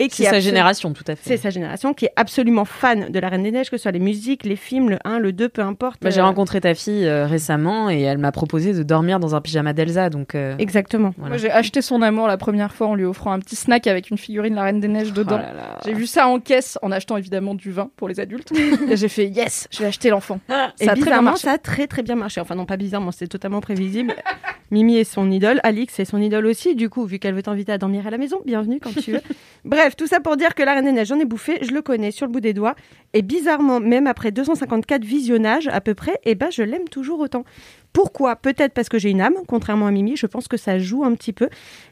[0.00, 1.28] Et qui C'est sa absolu- génération, tout à fait.
[1.28, 3.90] C'est sa génération qui est absolument fan de La Reine des Neiges, que ce soit
[3.90, 6.00] les musiques, les films, le 1, le 2, peu importe.
[6.02, 9.34] Bah, J'ai Euh, rencontré ta fille euh, récemment et elle m'a proposé de dormir dans
[9.34, 10.08] un pyjama d'Elsa.
[10.08, 11.12] Donc, euh, Exactement.
[11.18, 11.30] voilà.
[11.30, 14.10] Moi, j'ai acheté son amour la première fois en lui offrant un petit snack avec
[14.10, 15.40] une figurine La Reine des Neiges dedans.
[15.42, 15.80] Oh.
[15.84, 18.52] J'ai vu ça en caisse en achetant évidemment du vin pour les adultes.
[18.88, 20.38] et j'ai fait yes, je vais acheter l'enfant.
[20.80, 21.42] Et Ça a très bien marché.
[21.42, 22.40] ça a très très bien marché.
[22.40, 23.97] Enfin non, pas bizarrement, c'est totalement prévisible.
[24.70, 26.74] Mimi est son idole, Alix est son idole aussi.
[26.74, 29.20] Du coup, vu qu'elle veut t'inviter à dormir à la maison, bienvenue quand tu veux.
[29.64, 31.80] Bref, tout ça pour dire que La Reine des Neiges, j'en ai bouffé, je le
[31.80, 32.74] connais sur le bout des doigts.
[33.14, 37.44] Et bizarrement, même après 254 visionnages à peu près, eh ben je l'aime toujours autant.
[37.94, 38.36] Pourquoi?
[38.36, 40.16] Peut-être parce que j'ai une âme, contrairement à Mimi.
[40.16, 41.48] Je pense que ça joue un petit peu.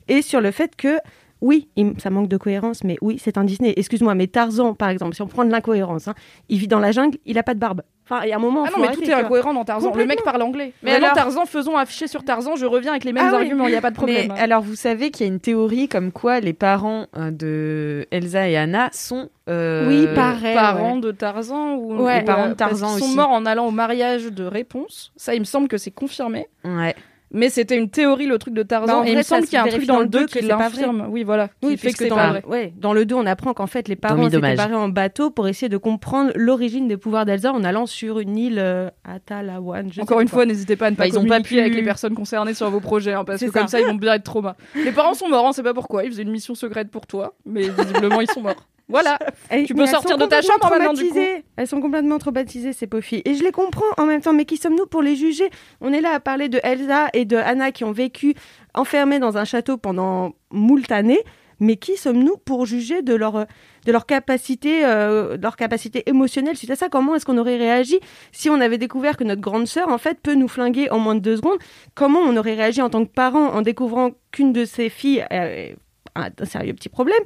[0.08, 0.98] Et sur le fait que
[1.40, 3.74] oui, ça manque de cohérence, mais oui, c'est un Disney.
[3.76, 6.14] Excuse-moi, mais Tarzan, par exemple, si on prend de l'incohérence, hein,
[6.48, 7.82] il vit dans la jungle, il a pas de barbe.
[8.08, 8.64] Enfin, il y a un moment.
[8.66, 9.92] Ah non, mais tout tu est incohérent dans Tarzan.
[9.92, 10.72] Le mec parle anglais.
[10.82, 13.72] Mais alors, Tarzan, faisons afficher sur Tarzan, je reviens avec les mêmes Ah arguments, il
[13.72, 14.32] n'y a pas de problème.
[14.32, 18.06] Mais alors, vous savez qu'il y a une théorie comme quoi les parents euh, de
[18.12, 19.28] Elsa et Anna sont.
[19.48, 20.54] euh, Oui, pareil.
[20.54, 21.00] parents ouais.
[21.00, 22.20] de Tarzan ou Ouais.
[22.20, 23.16] Les parents de parce Tarzan qu'ils sont aussi.
[23.16, 25.12] morts en allant au mariage de Réponse.
[25.16, 26.46] Ça, il me semble que c'est confirmé.
[26.64, 26.94] Ouais.
[27.32, 29.04] Mais c'était une théorie, le truc de Bah, Tarzan.
[29.04, 30.40] et il me semble qu'il y a un truc dans le le 2 deux qui
[30.42, 31.06] l'infirme.
[31.10, 31.48] Oui, voilà.
[31.62, 32.44] Oui, qui fait que c'est dans, pas le- vrai.
[32.46, 35.48] ouais, dans le 2, on apprend qu'en fait, les parents s'étaient barrés en bateau pour
[35.48, 39.88] essayer de comprendre l'origine des pouvoirs d'Elsa en allant sur une île euh, Atalawan.
[39.90, 40.36] je sais Encore une quoi.
[40.38, 42.14] fois, n'hésitez pas à ne pas Bah, ils ont pas communiquer pu- avec les personnes
[42.14, 43.80] concernées sur vos projets, hein, parce que comme ça.
[43.80, 44.56] ils vont bien être trauma.
[44.76, 46.04] Les parents sont morts, on sait pas pourquoi.
[46.04, 48.54] Ils faisaient une mission secrète pour toi, mais visiblement, ils sont morts.
[48.88, 49.18] Voilà.
[49.50, 51.18] Et- Tu peux elles sortir sont de ta complètement chambre maintenant, du coup.
[51.56, 53.22] Elles sont complètement traumatisées, ces pauvres filles.
[53.24, 54.32] Et je les comprends en même temps.
[54.32, 55.50] Mais qui sommes-nous pour les juger?
[55.80, 58.34] On est là à parler de Elsa et de Anna qui ont vécu
[58.74, 61.20] enfermées dans un château pendant moult années.
[61.58, 63.44] Mais qui sommes-nous pour juger de leur, euh,
[63.86, 66.90] de leur capacité, euh, de leur capacité émotionnelle suite à ça?
[66.90, 67.98] Comment est-ce qu'on aurait réagi
[68.30, 71.14] si on avait découvert que notre grande sœur, en fait, peut nous flinguer en moins
[71.14, 71.56] de deux secondes?
[71.94, 75.72] Comment on aurait réagi en tant que parent en découvrant qu'une de ses filles euh,
[76.14, 77.22] a un sérieux petit problème?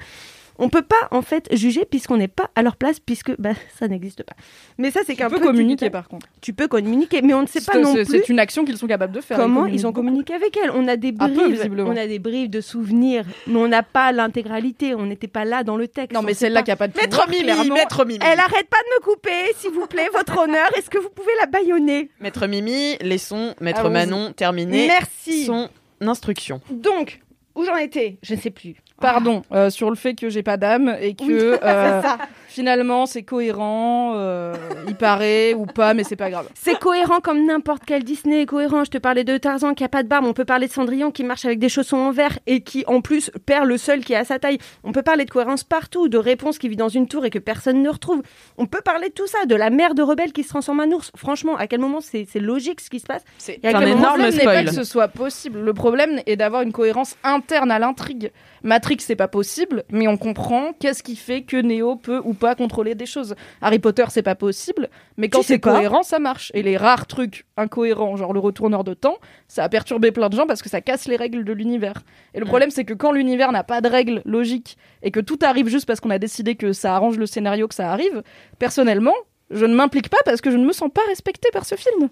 [0.61, 3.89] On peut pas en fait juger puisqu'on n'est pas à leur place puisque bah, ça
[3.89, 4.35] n'existe pas.
[4.79, 5.91] Mais ça c'est Tu qu'un peux peu du communiquer détail.
[5.91, 6.27] par contre.
[6.41, 8.77] Tu peux communiquer, mais on ne sait pas non c'est- plus C'est une action qu'ils
[8.79, 9.37] sont capables de faire.
[9.39, 10.71] comment ils ont communiqué avec elle.
[10.73, 11.91] On a des brives, visiblement.
[11.91, 14.95] on a des de souvenirs, mais on n'a pas l'intégralité.
[14.95, 16.13] On n'était pas là dans le texte.
[16.13, 17.71] Non, on mais celle-là qui a pas de Maître Mimi.
[17.71, 18.21] Maître Mimi.
[18.25, 20.69] Elle arrête pas de me couper, s'il vous plaît, votre honneur.
[20.77, 22.11] Est-ce que vous pouvez la baïonner?
[22.21, 23.93] Maître Mimi, laissons Maître Allons-y.
[23.93, 25.47] Manon terminer Merci.
[25.47, 25.69] son
[26.01, 26.61] instruction.
[26.71, 27.21] Donc,
[27.55, 28.19] où j'en étais?
[28.23, 28.77] Je ne sais plus.
[29.01, 32.03] Pardon, euh, sur le fait que j'ai pas d'âme et que Oui, euh.
[32.51, 34.55] Finalement c'est cohérent, euh,
[34.89, 36.49] il paraît ou pas, mais c'est pas grave.
[36.55, 38.85] C'est cohérent comme n'importe quel Disney est cohérent.
[38.85, 40.25] Je te parlais de Tarzan qui a pas de barbe.
[40.27, 43.01] On peut parler de Cendrillon qui marche avec des chaussons en verre et qui, en
[43.01, 44.59] plus, perd le seul qui est à sa taille.
[44.85, 47.39] On peut parler de cohérence partout, de réponse qui vit dans une tour et que
[47.39, 48.23] personne ne retrouve.
[48.59, 50.87] On peut parler de tout ça, de la mère de rebelle qui se transforme en
[50.95, 51.13] ours.
[51.17, 53.83] Franchement, à quel moment c'est logique ce qui se passe C'est Il y a un
[53.83, 54.65] énorme Le problème n'est pas spoil.
[54.67, 55.61] que ce soit possible.
[55.61, 58.33] Le problème est d'avoir une cohérence interne à l'intrigue.
[58.63, 62.57] Matrix, c'est pas possible, mais on comprend qu'est-ce qui fait que Neo peut ou pas
[62.57, 63.37] contrôler des choses.
[63.63, 66.51] Harry Potter, c'est pas possible, mais quand Tu sais c'est cohérent, ça marche.
[66.55, 70.35] Et les rares trucs incohérents, genre le retourneur de temps, ça a perturbé plein de
[70.35, 72.03] gens parce que ça casse les règles de l'univers.
[72.35, 75.39] Et le problème, c'est que quand l'univers n'a pas de règles logiques et que tout
[75.43, 78.23] arrive juste parce qu'on a décidé que ça arrange le scénario que ça arrive,
[78.59, 79.15] personnellement,
[79.51, 82.09] je ne m'implique pas parce que je ne me sens pas respectée par ce film.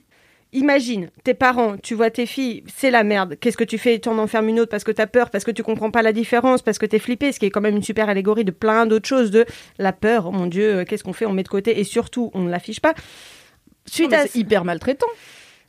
[0.54, 3.36] Imagine, tes parents, tu vois tes filles, c'est la merde.
[3.38, 3.98] Qu'est-ce que tu fais?
[3.98, 6.12] Tu en enfermes une autre parce que t'as peur, parce que tu comprends pas la
[6.12, 8.86] différence, parce que t'es flippé, ce qui est quand même une super allégorie de plein
[8.86, 9.44] d'autres choses, de
[9.78, 11.26] la peur, oh mon Dieu, euh, qu'est-ce qu'on fait?
[11.26, 12.94] On met de côté et surtout, on ne l'affiche pas.
[13.84, 15.06] Suite à c'est hyper maltraitant.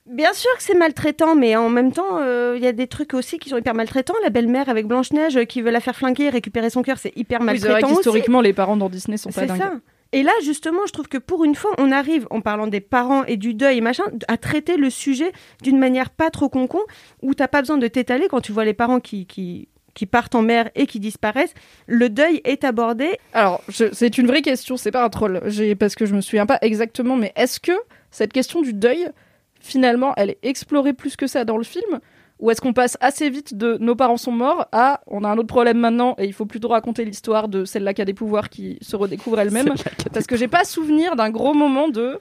[0.06, 3.14] Bien sûr que c'est maltraitant, mais en même temps, euh, il y a des trucs
[3.14, 4.16] aussi qui sont hyper maltraitants.
[4.24, 7.42] La belle-mère avec Blanche-Neige euh, qui veut la faire flinguer, récupérer son cœur, c'est hyper
[7.42, 7.96] Oui, c'est vrai maltraitant aussi.
[7.98, 9.58] qu'historiquement, les parents dans Disney sont pas C'est dingues.
[9.62, 9.74] ça.
[10.12, 13.26] Et là, justement, je trouve que pour une fois, on arrive, en parlant des parents
[13.26, 16.82] et du deuil machin, à traiter le sujet d'une manière pas trop concon,
[17.22, 20.34] où t'as pas besoin de t'étaler quand tu vois les parents qui, qui, qui partent
[20.34, 21.54] en mer et qui disparaissent.
[21.86, 23.20] Le deuil est abordé.
[23.34, 25.42] Alors, c'est une vraie question, c'est pas un troll,
[25.78, 27.74] parce que je me souviens pas exactement, mais est-ce que
[28.10, 29.10] cette question du deuil,
[29.60, 32.00] finalement, elle est explorée plus que ça dans le film?
[32.40, 35.38] Ou est-ce qu'on passe assez vite de nos parents sont morts à on a un
[35.38, 38.50] autre problème maintenant et il faut plutôt raconter l'histoire de celle-là qui a des pouvoirs
[38.50, 39.74] qui se redécouvre elle-même.
[40.14, 42.20] Parce que j'ai pas souvenir d'un gros moment de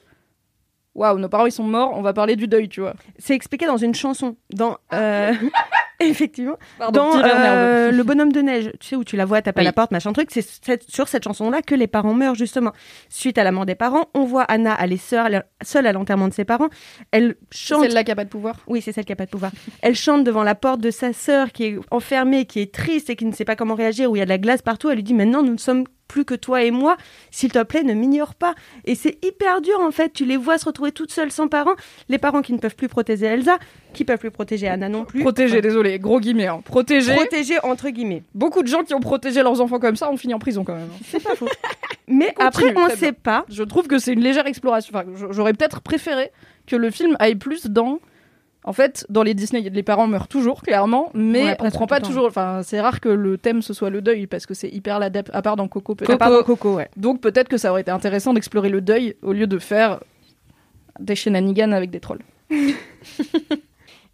[0.99, 2.93] waouh, nos parents ils sont morts, on va parler du deuil, tu vois.
[3.17, 4.35] C'est expliqué dans une chanson.
[4.53, 5.33] Dans, euh,
[6.01, 6.57] Effectivement.
[6.77, 7.91] Pardon, dans euh.
[7.91, 10.13] Le bonhomme de neige, tu sais, où tu la vois taper à la porte, machin
[10.13, 12.71] truc, c'est sur cette chanson-là que les parents meurent, justement.
[13.09, 16.33] Suite à la mort des parents, on voit Anna aller seule, seule à l'enterrement de
[16.33, 16.69] ses parents.
[17.11, 17.83] Elle chante.
[17.83, 18.55] Celle-là qui a pas de pouvoir.
[18.67, 19.51] Oui, c'est celle qui a pas de pouvoir.
[19.81, 23.15] Elle chante devant la porte de sa sœur qui est enfermée, qui est triste et
[23.15, 24.89] qui ne sait pas comment réagir, où il y a de la glace partout.
[24.89, 26.97] Elle lui dit Maintenant, nous ne sommes plus que toi et moi.
[27.31, 28.55] S'il te plaît, ne m'ignore pas.
[28.83, 30.11] Et c'est hyper dur, en fait.
[30.11, 31.75] Tu les vois se retrouver toutes seules sans parents.
[32.09, 33.59] Les parents qui ne peuvent plus protéger Elsa,
[33.93, 35.21] qui peuvent plus protéger Anna non plus.
[35.21, 36.47] Protéger, désolé, gros guillemets.
[36.47, 36.61] Hein.
[36.65, 37.15] Protéger.
[37.15, 38.23] Protéger, entre guillemets.
[38.35, 40.75] Beaucoup de gens qui ont protégé leurs enfants comme ça ont fini en prison quand
[40.75, 40.89] même.
[41.05, 41.47] C'est pas faux.
[42.07, 43.19] Mais Continue, après, on ne sait bien.
[43.23, 43.45] pas.
[43.49, 44.91] Je trouve que c'est une légère exploration.
[44.95, 46.31] Enfin, j'aurais peut-être préféré
[46.65, 47.99] que le film aille plus dans.
[48.65, 52.01] En fait, dans les Disney, les parents meurent toujours, clairement, mais Ouais, on prend pas
[52.01, 52.25] toujours.
[52.25, 55.29] Enfin, c'est rare que le thème ce soit le deuil parce que c'est hyper l'adepte,
[55.33, 56.17] à part dans Coco peut-être.
[56.19, 56.89] Dans Coco, ouais.
[56.97, 60.01] Donc peut-être que ça aurait été intéressant d'explorer le deuil au lieu de faire
[60.99, 62.21] des shenanigans avec des trolls.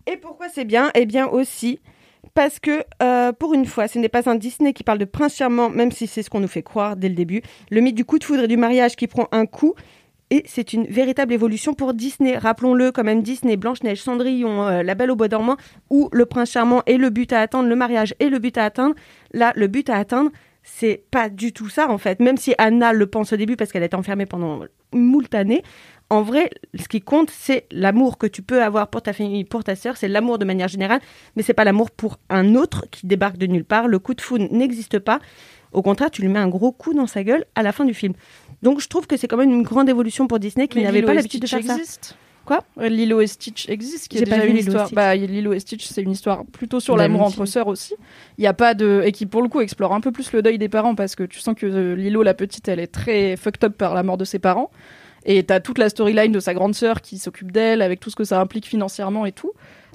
[0.08, 0.92] Et pourquoi c'est bien?
[0.94, 1.80] Eh bien aussi
[2.34, 5.36] parce que, euh, pour une fois, ce n'est pas un Disney qui parle de prince
[5.36, 7.42] charmant, même si c'est ce qu'on nous fait croire dès le début.
[7.72, 9.74] Le mythe du coup de foudre et du mariage qui prend un coup.
[10.32, 12.38] Et c'est une véritable évolution pour Disney.
[12.38, 15.58] Rappelons-le, quand même, Disney, Blanche-Neige, Cendrillon, euh, La Belle au Bois dormant,
[15.90, 18.66] où le prince charmant est le but à atteindre, le mariage est le but à
[18.66, 18.96] atteindre.
[19.34, 20.32] Là, le but à atteindre,
[20.64, 22.20] c'est pas du tout ça, en fait.
[22.20, 24.62] Même si Anna le pense au début parce qu'elle est enfermée pendant
[24.92, 25.62] moult années,
[26.10, 29.64] en vrai, ce qui compte, c'est l'amour que tu peux avoir pour ta famille, pour
[29.64, 29.98] ta sœur.
[29.98, 31.02] C'est l'amour de manière générale,
[31.36, 33.88] mais c'est pas l'amour pour un autre qui débarque de nulle part.
[33.88, 35.20] Le coup de foudre n'existe pas.
[35.76, 37.94] Au contraire, tu lui mets un gros coup dans sa gueule à la fin du
[37.94, 38.14] film.
[38.64, 41.14] Donc, je trouve que c'est quand même une grande évolution pour Disney qui n'avait pas
[41.14, 41.76] l'habitude de faire ça.
[41.76, 42.18] existe.
[42.46, 42.64] Quoi?
[42.80, 44.86] Euh, Lilo et Stitch existe, qui est J'ai pas déjà vu une histoire.
[44.86, 44.96] Stitch.
[44.96, 47.96] Bah, Lilo et Stitch, c'est une histoire plutôt sur l'amour entre sœurs aussi.
[48.38, 50.44] Il y a pas de et qui pour le coup explore un peu plus le
[50.44, 53.36] deuil des parents parce que tu sens que euh, Lilo la petite, elle est très
[53.36, 54.70] fucked up par la mort de ses parents.
[55.26, 58.16] Et t'as toute la storyline de sa grande sœur qui s'occupe d'elle avec tout ce
[58.16, 59.52] que ça implique financièrement et tout.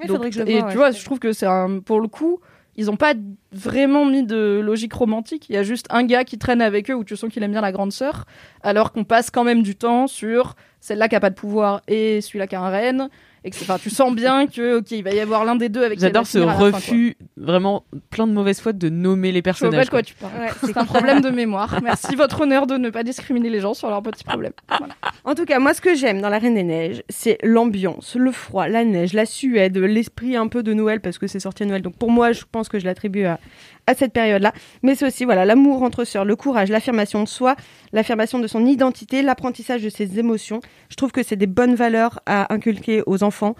[0.08, 0.70] Donc, et ouais.
[0.70, 2.40] tu vois, je trouve que c'est un pour le coup.
[2.76, 3.14] Ils ont pas
[3.52, 5.48] vraiment mis de logique romantique.
[5.48, 7.52] Il y a juste un gars qui traîne avec eux où tu sens qu'il aime
[7.52, 8.26] bien la grande sœur,
[8.62, 12.20] alors qu'on passe quand même du temps sur celle-là qui a pas de pouvoir et
[12.20, 13.08] celui-là qui a un reine.
[13.44, 15.68] Et que c'est- enfin, tu sens bien que ok, il va y avoir l'un des
[15.68, 19.88] deux avec J'adore ce fin, refus, vraiment plein de mauvaise foi de nommer les personnages.
[19.88, 20.02] quoi quoi.
[20.02, 20.32] tu parles.
[20.38, 21.80] Ouais, c'est un problème de mémoire.
[21.82, 24.52] Merci votre honneur de ne pas discriminer les gens sur leurs petits problèmes.
[24.78, 24.94] Voilà.
[25.24, 28.30] En tout cas, moi, ce que j'aime dans La Reine des Neiges, c'est l'ambiance, le
[28.32, 31.66] froid, la neige, la Suède, l'esprit un peu de Noël, parce que c'est sorti à
[31.66, 31.82] Noël.
[31.82, 33.40] Donc pour moi, je pense que je l'attribue à,
[33.86, 34.52] à cette période-là.
[34.82, 37.56] Mais c'est aussi voilà l'amour entre sœurs, le courage, l'affirmation de soi,
[37.92, 40.60] l'affirmation de son identité, l'apprentissage de ses émotions.
[40.88, 43.54] Je trouve que c'est des bonnes valeurs à inculquer aux enfants.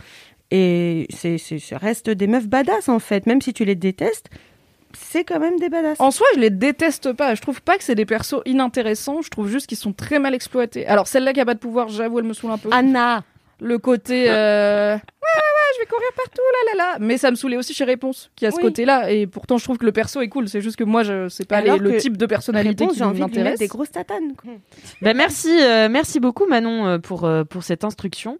[0.51, 3.27] Et c'est, c'est, ça reste des meufs badass, en fait.
[3.27, 4.31] Même si tu les détestes,
[4.93, 6.01] c'est quand même des badass.
[6.01, 7.35] En soi, je les déteste pas.
[7.35, 9.23] Je trouve pas que c'est des persos inintéressants.
[9.23, 10.87] Je trouve juste qu'ils sont très mal exploités.
[10.87, 12.69] Alors celle-là qui a pas de pouvoir, j'avoue, elle me saoule un peu.
[12.73, 13.23] Anna
[13.61, 14.97] Le côté euh,
[15.91, 16.99] courir partout là là là.
[17.01, 18.63] Mais ça me saoulait aussi chez Réponse, qui a ce Oui.
[18.63, 19.11] côté-là.
[19.11, 20.49] Et pourtant, je trouve que le perso est cool.
[20.49, 23.05] C'est juste que moi, je sais pas les- le type de personnalité Réponse, qui j'ai
[23.05, 23.59] envie de lui mettre m'intéresse.
[23.59, 24.35] des grosses tatanes.
[24.37, 24.51] quoi.
[25.03, 28.39] Bah, merci, euh, merci beaucoup Manon euh, pour, euh, pour cette instruction.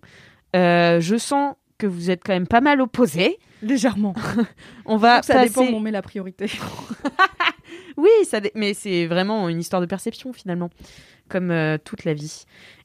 [0.57, 3.39] Euh, je sens que vous êtes quand même pas mal opposés.
[3.63, 4.15] Légèrement.
[4.87, 5.49] On va ça passer...
[5.49, 6.47] dépend où on met la priorité.
[7.97, 10.71] Oui, ça dé- mais c'est vraiment une histoire de perception finalement,
[11.29, 12.45] comme euh, toute la vie.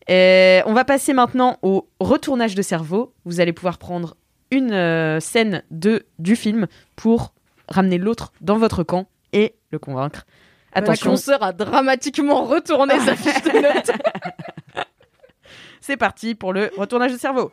[0.10, 3.14] On va passer maintenant au retournage de cerveau.
[3.24, 4.16] Vous allez pouvoir prendre
[4.52, 7.34] une euh, scène de, du film pour
[7.68, 10.26] ramener l'autre dans votre camp et le convaincre.
[10.74, 13.92] Attention, La consoeur a dramatiquement retourné sa fiche de notes.
[15.82, 17.52] c'est parti pour le retournage de cerveau.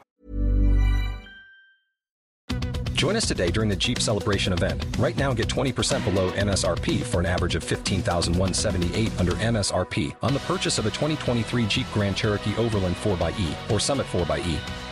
[2.94, 4.84] Join us today during the Jeep Celebration event.
[4.96, 10.38] Right now, get 20% below MSRP for an average of 15178 under MSRP on the
[10.40, 14.91] purchase of a 2023 Jeep Grand Cherokee Overland 4xE or Summit 4xE.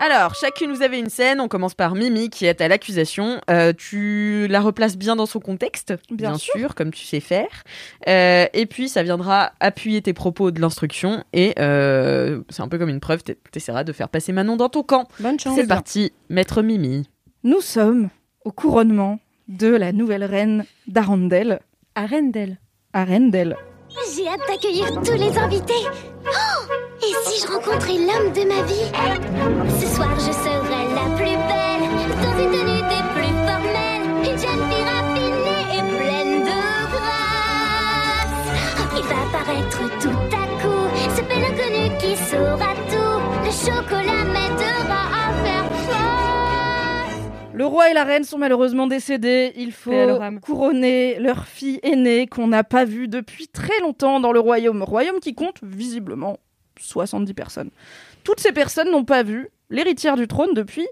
[0.00, 1.40] Alors, chacune, vous avez une scène.
[1.40, 3.40] On commence par Mimi, qui est à l'accusation.
[3.48, 6.74] Euh, tu la replaces bien dans son contexte, Bien sûr.
[6.74, 7.46] comme tu sais faire.
[8.08, 11.24] Euh, et puis, ça viendra appuyer tes propos de l'instruction.
[11.32, 13.22] Et euh, c'est un peu comme une preuve.
[13.24, 15.08] Tu essaieras de faire passer Manon dans ton camp.
[15.20, 15.54] Bonne chance.
[15.54, 17.08] C'est parti, maître Mimi.
[17.44, 18.10] Nous sommes
[18.44, 21.60] au couronnement de la nouvelle reine d'Arendelle.
[21.94, 22.58] Arendelle.
[22.92, 23.56] Arendelle.
[23.94, 25.86] J'ai hâte d'accueillir tous les invités.
[26.26, 26.30] Oh
[27.02, 28.90] et si je rencontrais l'homme de ma vie?
[29.80, 31.84] Ce soir, je serai la plus belle,
[32.22, 36.58] dans une tenue des plus formelles, une jeune fille raffinée et pleine de
[36.92, 38.44] grâce.
[38.96, 40.84] Il va apparaître tout à coup,
[41.16, 43.20] ce bel inconnu qui saura tout.
[43.44, 45.53] Le chocolat m'aidera à faire.
[47.54, 49.52] Le roi et la reine sont malheureusement décédés.
[49.56, 49.92] Il faut
[50.42, 54.82] couronner leur fille aînée qu'on n'a pas vue depuis très longtemps dans le royaume.
[54.82, 56.40] Royaume qui compte visiblement
[56.80, 57.70] 70 personnes.
[58.24, 60.88] Toutes ces personnes n'ont pas vu l'héritière du trône depuis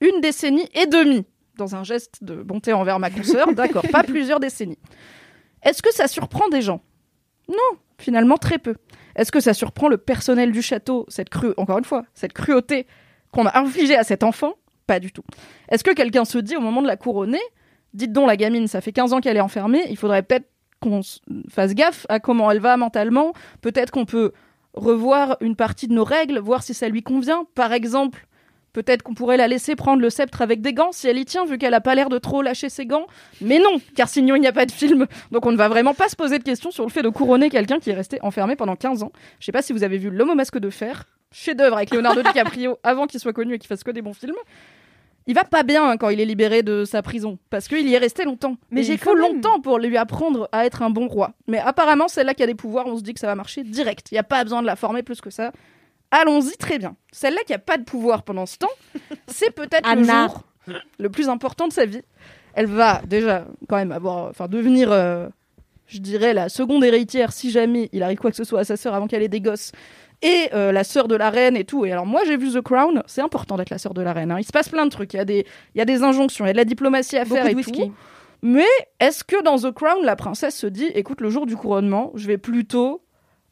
[0.00, 1.24] une décennie et demie.
[1.56, 4.78] Dans un geste de bonté envers ma consoeur, d'accord, pas plusieurs décennies.
[5.62, 6.82] Est-ce que ça surprend des gens?
[7.48, 8.74] Non, finalement très peu.
[9.14, 12.86] Est-ce que ça surprend le personnel du château, cette cru, encore une fois, cette cruauté
[13.30, 14.54] qu'on a infligée à cet enfant?
[14.86, 15.24] Pas du tout.
[15.68, 17.40] Est-ce que quelqu'un se dit au moment de la couronner,
[17.94, 20.48] dites donc la gamine, ça fait 15 ans qu'elle est enfermée, il faudrait peut-être
[20.80, 21.00] qu'on
[21.48, 24.32] fasse gaffe à comment elle va mentalement, peut-être qu'on peut
[24.74, 27.46] revoir une partie de nos règles, voir si ça lui convient.
[27.54, 28.26] Par exemple,
[28.74, 31.46] peut-être qu'on pourrait la laisser prendre le sceptre avec des gants si elle y tient,
[31.46, 33.06] vu qu'elle a pas l'air de trop lâcher ses gants.
[33.40, 35.06] Mais non, car sinon il n'y a pas de film.
[35.32, 37.48] Donc on ne va vraiment pas se poser de questions sur le fait de couronner
[37.48, 39.12] quelqu'un qui est resté enfermé pendant 15 ans.
[39.40, 42.22] Je sais pas si vous avez vu L'homme au masque de fer, chef-d'œuvre avec Leonardo
[42.24, 44.36] DiCaprio avant qu'il soit connu et qu'il fasse que des bons films.
[45.28, 47.94] Il va pas bien hein, quand il est libéré de sa prison parce qu'il y
[47.94, 48.56] est resté longtemps.
[48.70, 51.32] Mais j'ai quand même- longtemps pour lui apprendre à être un bon roi.
[51.48, 54.08] Mais apparemment, celle-là qui a des pouvoirs, on se dit que ça va marcher direct.
[54.12, 55.50] Il n'y a pas besoin de la former plus que ça.
[56.12, 56.94] Allons-y très bien.
[57.10, 58.70] Celle-là qui a pas de pouvoir pendant ce temps,
[59.26, 60.42] c'est peut-être le jour
[60.98, 62.02] le plus important de sa vie.
[62.54, 65.28] Elle va déjà quand même avoir, enfin devenir, euh,
[65.88, 68.76] je dirais, la seconde héritière si jamais il arrive quoi que ce soit à sa
[68.76, 69.72] sœur avant qu'elle ait des gosses.
[70.26, 71.84] Et euh, la sœur de la reine et tout.
[71.84, 74.30] Et alors moi j'ai vu The Crown, c'est important d'être la sœur de la reine.
[74.32, 74.38] hein.
[74.38, 75.14] Il se passe plein de trucs.
[75.14, 77.16] Il y a des, il y a des injonctions, il y a de la diplomatie
[77.16, 77.86] à Beaucoup faire et whisky.
[77.88, 77.94] tout.
[78.42, 78.66] Mais
[79.00, 82.26] est-ce que dans The Crown, la princesse se dit, écoute, le jour du couronnement, je
[82.26, 83.02] vais plutôt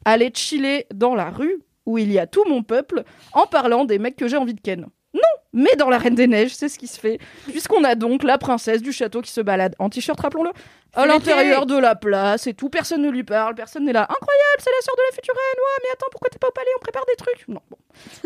[0.05, 3.99] aller chiller dans la rue où il y a tout mon peuple en parlant des
[3.99, 4.87] mecs que j'ai envie de ken?
[5.15, 5.21] Non,
[5.55, 8.37] mais dans la Reine des Neiges, c'est ce qui se fait, puisqu'on a donc la
[8.37, 10.51] princesse du château qui se balade en t-shirt, rappelons-le,
[10.93, 12.69] à l'intérieur de la place et tout.
[12.69, 14.03] Personne ne lui parle, personne n'est là.
[14.03, 15.59] Incroyable, c'est la sœur de la future reine.
[15.59, 16.69] Ouais, mais attends, pourquoi t'es pas au palais?
[16.77, 17.49] On prépare des trucs.
[17.49, 17.77] Non, bon.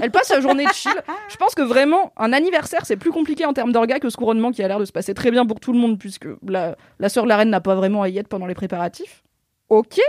[0.03, 0.93] Elle passe sa journée de chill.
[1.29, 4.51] Je pense que vraiment, un anniversaire, c'est plus compliqué en termes d'orga que ce couronnement
[4.51, 7.09] qui a l'air de se passer très bien pour tout le monde, puisque la, la
[7.09, 9.23] sœur de la reine n'a pas vraiment à y être pendant les préparatifs.
[9.69, 10.01] Ok.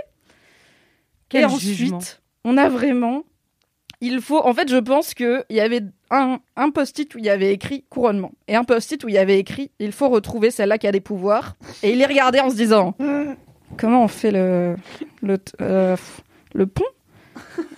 [1.29, 1.99] Quel et ensuite, jugement.
[2.43, 3.23] on a vraiment.
[4.01, 4.39] Il faut.
[4.45, 7.83] En fait, je pense qu'il y avait un, un post-it où il y avait écrit
[7.89, 10.91] couronnement et un post-it où il y avait écrit il faut retrouver celle-là qui a
[10.91, 11.55] des pouvoirs.
[11.83, 12.95] Et il les regardait en se disant
[13.77, 14.75] comment on fait le
[15.21, 15.97] le euh,
[16.53, 16.85] le pont?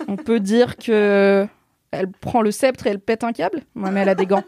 [0.08, 1.46] On peut dire que
[1.90, 3.62] elle prend le sceptre et elle pète un câble?
[3.74, 4.44] Ouais, mais elle a des gants.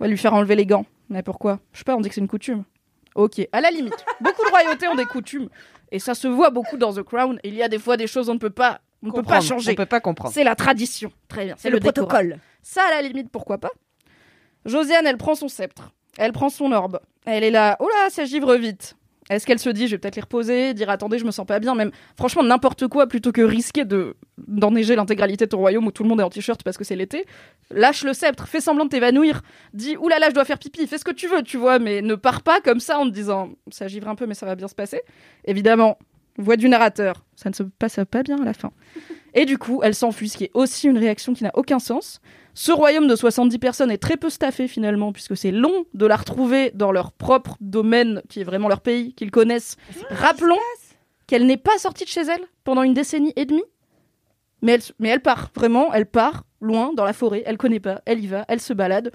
[0.00, 0.86] On va lui faire enlever les gants.
[1.10, 1.60] Mais pourquoi?
[1.72, 1.94] Je sais pas.
[1.94, 2.64] On dit que c'est une coutume.
[3.14, 4.04] Ok, à la limite.
[4.20, 5.48] Beaucoup de royautés ont des coutumes.
[5.90, 7.38] Et ça se voit beaucoup dans The Crown.
[7.44, 9.40] Il y a des fois des choses on ne peut pas, on ne peut pas
[9.40, 9.72] changer.
[9.72, 10.34] On peut pas comprendre.
[10.34, 11.12] C'est la tradition.
[11.28, 11.54] Très bien.
[11.58, 12.38] C'est le protocole.
[12.62, 13.70] Ça, à la limite, pourquoi pas
[14.64, 15.92] Josiane, elle prend son sceptre.
[16.18, 17.00] Elle prend son orbe.
[17.24, 17.76] Elle est là.
[17.80, 18.96] Oh là, ça givre vite.
[19.30, 21.58] Est-ce qu'elle se dit, je vais peut-être les reposer, dire attendez, je me sens pas
[21.58, 25.92] bien, même franchement n'importe quoi plutôt que risquer de d'enneiger l'intégralité de ton royaume où
[25.92, 27.26] tout le monde est en t-shirt parce que c'est l'été.
[27.70, 29.42] Lâche le sceptre, fais semblant de t'évanouir,
[29.74, 31.78] dis oulala, là là, je dois faire pipi, fais ce que tu veux, tu vois,
[31.78, 34.46] mais ne pars pas comme ça en te disant ça givre un peu, mais ça
[34.46, 35.02] va bien se passer.
[35.44, 35.98] Évidemment,
[36.38, 38.70] voix du narrateur, ça ne se passe pas bien à la fin.
[39.34, 42.20] Et du coup, elle s'enfuit, ce qui est aussi une réaction qui n'a aucun sens.
[42.54, 46.16] Ce royaume de 70 personnes est très peu staffé finalement, puisque c'est long de la
[46.16, 49.76] retrouver dans leur propre domaine, qui est vraiment leur pays, qu'ils connaissent.
[50.10, 50.56] Rappelons
[51.26, 53.64] qu'elle n'est pas sortie de chez elle pendant une décennie et demie.
[54.62, 58.02] Mais elle, mais elle part, vraiment, elle part loin dans la forêt, elle connaît pas,
[58.06, 59.12] elle y va, elle se balade.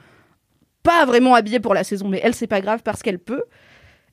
[0.84, 3.44] Pas vraiment habillée pour la saison, mais elle, c'est pas grave parce qu'elle peut.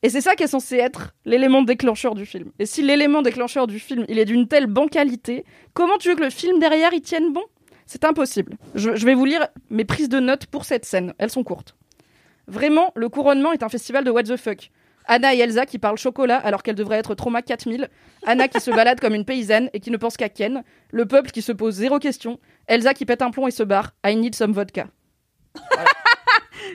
[0.03, 2.53] Et c'est ça qui est censé être l'élément déclencheur du film.
[2.59, 6.23] Et si l'élément déclencheur du film, il est d'une telle bancalité, comment tu veux que
[6.23, 7.45] le film derrière y tienne bon?
[7.87, 8.57] C'est impossible.
[8.75, 11.13] Je, je vais vous lire mes prises de notes pour cette scène.
[11.19, 11.77] Elles sont courtes.
[12.47, 14.71] Vraiment, le couronnement est un festival de what the fuck.
[15.07, 17.89] Anna et Elsa qui parlent chocolat alors qu'elles devraient être trauma 4000.
[18.27, 20.63] Anna qui se balade comme une paysanne et qui ne pense qu'à Ken.
[20.93, 22.39] Le peuple qui se pose zéro question.
[22.69, 23.93] Elsa qui pète un plomb et se barre.
[24.07, 24.87] I need some vodka.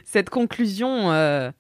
[0.04, 1.52] Cette conclusion euh,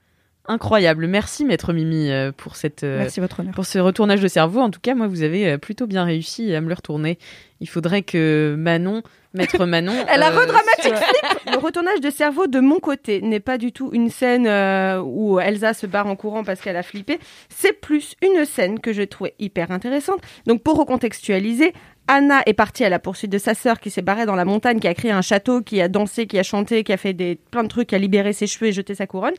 [0.47, 1.07] Incroyable.
[1.07, 3.53] Merci, maître Mimi, euh, pour, cette, euh, Merci, votre honneur.
[3.53, 4.59] pour ce retournage de cerveau.
[4.61, 7.17] En tout cas, moi, vous avez euh, plutôt bien réussi à me le retourner.
[7.61, 9.01] Il faudrait que Manon,
[9.33, 9.93] maître Manon.
[10.07, 13.71] Elle a euh, redramatisé soit- le retournage de cerveau de mon côté n'est pas du
[13.71, 17.19] tout une scène euh, où Elsa se barre en courant parce qu'elle a flippé.
[17.49, 20.19] C'est plus une scène que je trouvais hyper intéressante.
[20.45, 21.73] Donc pour recontextualiser,
[22.07, 24.79] Anna est partie à la poursuite de sa sœur qui s'est barrée dans la montagne,
[24.79, 27.39] qui a créé un château, qui a dansé, qui a chanté, qui a fait des,
[27.49, 29.33] plein de trucs, qui a libéré ses cheveux et jeté sa couronne.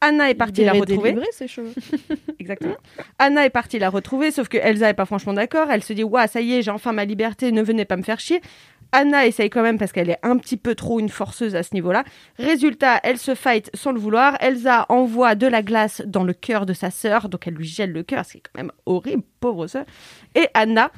[0.00, 1.14] Anna est partie la retrouver.
[1.30, 1.74] ses cheveux.
[2.38, 2.76] Exactement.
[3.18, 5.70] Anna est partie la retrouver, sauf que Elsa est pas franchement d'accord.
[5.70, 8.02] Elle se dit, ouais, ça y est, j'ai enfin ma liberté, ne venez pas me
[8.02, 8.40] faire chier.
[8.92, 11.74] Anna essaye quand même parce qu'elle est un petit peu trop une forceuse à ce
[11.74, 12.04] niveau-là.
[12.38, 14.36] Résultat, elle se fight sans le vouloir.
[14.40, 17.92] Elsa envoie de la glace dans le cœur de sa sœur, donc elle lui gèle
[17.92, 19.84] le cœur, ce qui est quand même horrible, pauvre sœur.
[20.34, 20.90] Et Anna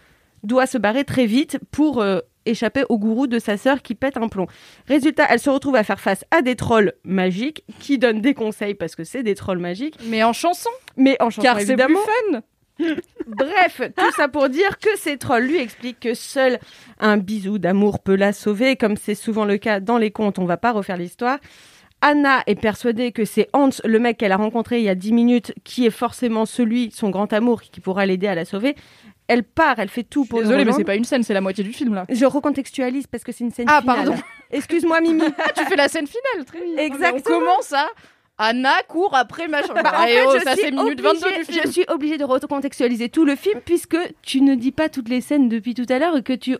[0.43, 4.16] doit se barrer très vite pour euh, échapper au gourou de sa sœur qui pète
[4.16, 4.47] un plomb.
[4.88, 8.74] Résultat, elle se retrouve à faire face à des trolls magiques qui donnent des conseils
[8.74, 9.99] parce que c'est des trolls magiques.
[10.07, 10.70] Mais en chanson.
[10.97, 12.40] Mais en chanson, Car c'est plus fun.
[13.26, 16.59] Bref, tout ça pour dire que ces trolls lui expliquent que seul
[16.99, 18.76] un bisou d'amour peut la sauver.
[18.76, 21.38] Comme c'est souvent le cas dans les contes, on va pas refaire l'histoire.
[22.05, 25.12] Anna est persuadée que c'est Hans, le mec qu'elle a rencontré il y a 10
[25.12, 28.74] minutes, qui est forcément celui, son grand amour, qui pourra l'aider à la sauver.
[29.29, 31.62] Elle part, elle fait tout pour Désolée, mais c'est pas une scène, c'est la moitié
[31.64, 32.05] du film là.
[32.11, 33.97] Je recontextualise parce que c'est une scène Ah, finale.
[34.05, 34.14] pardon.
[34.51, 35.23] Excuse-moi, Mimi.
[35.39, 36.77] Ah, tu fais la scène finale, très bien.
[36.77, 37.37] Exactement.
[37.37, 37.87] On commence à
[38.39, 39.73] Anna court après machin.
[39.75, 41.61] Bah, en Eh fait, oh, je ça suis c'est minute obligée- 22 du film.
[41.64, 45.20] Je suis obligée de recontextualiser tout le film puisque tu ne dis pas toutes les
[45.20, 46.57] scènes depuis tout à l'heure et que tu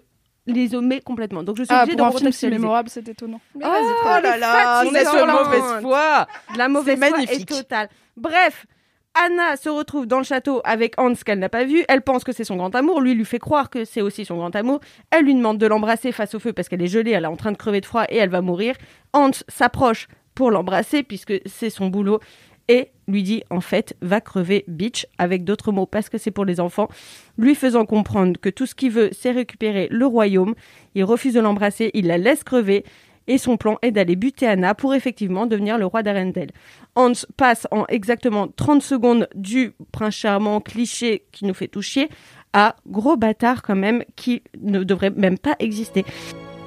[0.47, 1.43] les omets complètement.
[1.43, 3.41] Donc je suis Ah, obligée pour de un film si mémorable, c'est étonnant.
[3.57, 6.27] Mais Oh là là, on est sur la mauvaise foi.
[6.57, 7.51] La mauvaise foi magnifique.
[7.51, 7.89] est totale.
[8.17, 8.67] Bref,
[9.15, 11.85] Anna se retrouve dans le château avec Hans qu'elle n'a pas vu.
[11.89, 13.01] Elle pense que c'est son grand amour.
[13.01, 14.81] Lui lui fait croire que c'est aussi son grand amour.
[15.11, 17.37] Elle lui demande de l'embrasser face au feu parce qu'elle est gelée, elle est en
[17.37, 18.75] train de crever de froid et elle va mourir.
[19.13, 22.21] Hans s'approche pour l'embrasser puisque c'est son boulot
[22.69, 26.45] et lui dit en fait va crever bitch avec d'autres mots parce que c'est pour
[26.45, 26.89] les enfants,
[27.37, 30.55] lui faisant comprendre que tout ce qu'il veut c'est récupérer le royaume.
[30.95, 32.85] Il refuse de l'embrasser, il la laisse crever
[33.27, 36.51] et son plan est d'aller buter Anna pour effectivement devenir le roi d'Arendelle.
[36.97, 42.09] Hans passe en exactement 30 secondes du prince charmant cliché qui nous fait tout chier
[42.53, 46.05] à gros bâtard quand même qui ne devrait même pas exister.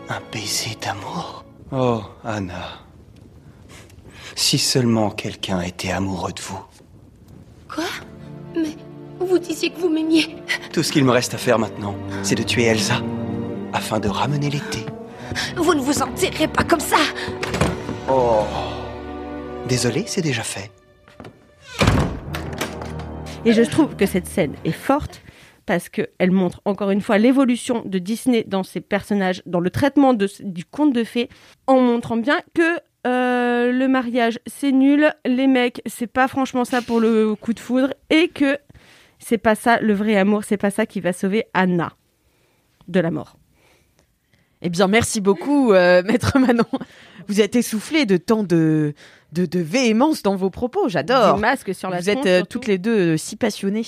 [0.09, 1.45] Un baiser d'amour?
[1.71, 2.79] Oh, Anna.
[4.35, 6.59] Si seulement quelqu'un était amoureux de vous.
[7.73, 7.85] Quoi?
[8.55, 8.75] Mais
[9.19, 10.35] vous disiez que vous m'aimiez.
[10.73, 13.01] Tout ce qu'il me reste à faire maintenant, c'est de tuer Elsa,
[13.73, 14.85] afin de ramener l'été.
[15.55, 16.97] Vous ne vous en tirerez pas comme ça.
[18.09, 18.43] Oh.
[19.67, 20.71] Désolé, c'est déjà fait.
[23.45, 25.21] Et je trouve que cette scène est forte
[25.65, 30.13] parce qu'elle montre encore une fois l'évolution de Disney dans ses personnages, dans le traitement
[30.13, 31.29] de, du conte de fées,
[31.67, 36.81] en montrant bien que euh, le mariage c'est nul, les mecs c'est pas franchement ça
[36.81, 38.57] pour le coup de foudre, et que
[39.19, 41.93] c'est pas ça le vrai amour, c'est pas ça qui va sauver Anna
[42.87, 43.37] de la mort.
[44.65, 46.65] Eh bien, merci beaucoup, euh, maître Manon.
[47.27, 48.95] Vous êtes essoufflé de tant de,
[49.31, 50.89] de, de véhémence dans vos propos.
[50.89, 51.35] J'adore.
[51.35, 53.85] Des masques sur la Vous êtes euh, toutes les deux euh, si passionnées.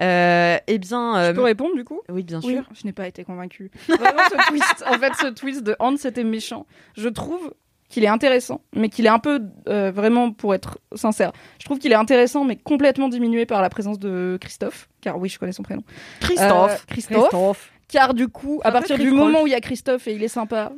[0.00, 2.00] Euh, eh bien, Je euh, peux répondre du coup?
[2.08, 2.64] Oui, bien Oui, sûr.
[2.74, 3.70] je n'ai pas été convaincue.
[3.86, 6.64] Vraiment, ce twist, en fait, ce twist de Hans, c'était méchant.
[6.96, 7.52] Je trouve
[7.90, 11.78] qu'il est intéressant, mais qu'il est un peu, euh, vraiment, pour être sincère, je trouve
[11.78, 15.52] qu'il est intéressant, mais complètement diminué par la présence de Christophe, car oui, je connais
[15.52, 15.82] son prénom.
[16.20, 16.86] Christophe.
[16.88, 17.70] Euh, Christophe.
[17.94, 20.28] Car du coup, à partir du moment où il y a Christophe et il est
[20.28, 20.72] sympa,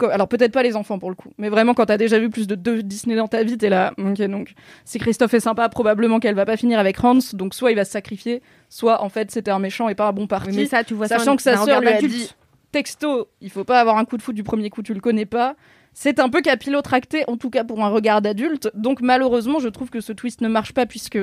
[0.00, 2.46] alors peut-être pas les enfants pour le coup, mais vraiment quand t'as déjà vu plus
[2.46, 6.20] de deux Disney dans ta vie, t'es là, ok donc si Christophe est sympa, probablement
[6.20, 9.32] qu'elle va pas finir avec Hans, donc soit il va se sacrifier, soit en fait
[9.32, 10.50] c'était un méchant et pas un bon parti.
[10.50, 12.30] Oui, mais ça, tu vois ça Sachant que sa sœur lui a dit
[12.70, 15.26] texto, il faut pas avoir un coup de foot du premier coup, tu le connais
[15.26, 15.56] pas.
[15.92, 18.70] C'est un peu capillotracté, en tout cas pour un regard d'adulte.
[18.74, 21.18] Donc malheureusement, je trouve que ce twist ne marche pas puisque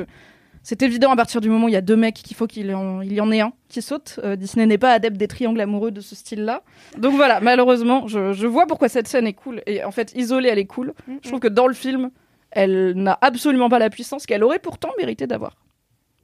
[0.64, 2.68] c'est évident à partir du moment où il y a deux mecs qu'il faut qu'il
[2.68, 4.20] y, en- il y en ait un qui saute.
[4.24, 6.62] Euh, Disney n'est pas adepte des triangles amoureux de ce style-là.
[6.97, 9.62] Donc voilà, malheureusement, je, je vois pourquoi cette scène est cool.
[9.66, 10.93] Et en fait, isolée, elle est cool.
[11.24, 12.12] Je trouve que dans le film,
[12.51, 15.55] elle n'a absolument pas la puissance qu'elle aurait pourtant mérité d'avoir.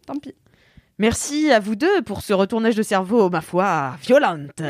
[0.05, 0.35] Tant pis.
[0.99, 4.51] Merci à vous deux pour ce retournage de cerveau, ma foi, violente.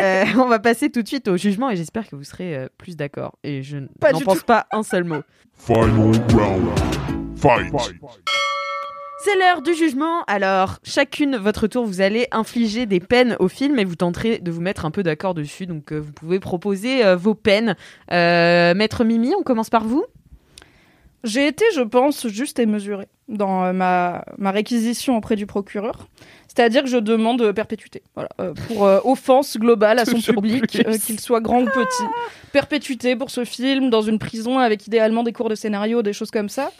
[0.00, 2.68] Euh, on va passer tout de suite au jugement et j'espère que vous serez euh,
[2.78, 3.36] plus d'accord.
[3.42, 4.44] Et je n- Pas n'en pense tout.
[4.44, 5.22] pas un seul mot.
[5.56, 6.78] Final round.
[7.36, 7.72] Fight.
[9.20, 10.22] C'est l'heure du jugement.
[10.28, 14.52] Alors, chacune, votre tour, vous allez infliger des peines au film et vous tenterez de
[14.52, 15.66] vous mettre un peu d'accord dessus.
[15.66, 17.74] Donc, euh, vous pouvez proposer euh, vos peines.
[18.12, 20.04] Euh, Maître Mimi, on commence par vous
[21.24, 26.06] J'ai été, je pense, juste et mesurée dans ma réquisition auprès du procureur.
[26.58, 28.02] C'est-à-dire que je demande euh, perpétuité.
[28.16, 32.02] Voilà, euh, pour euh, offense globale à son public, euh, qu'il soit grand ou petit.
[32.50, 36.32] Perpétuité pour ce film, dans une prison avec idéalement des cours de scénario, des choses
[36.32, 36.72] comme ça.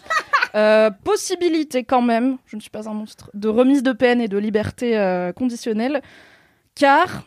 [1.04, 4.36] Possibilité quand même, je ne suis pas un monstre, de remise de peine et de
[4.36, 6.02] liberté conditionnelle,
[6.74, 7.22] car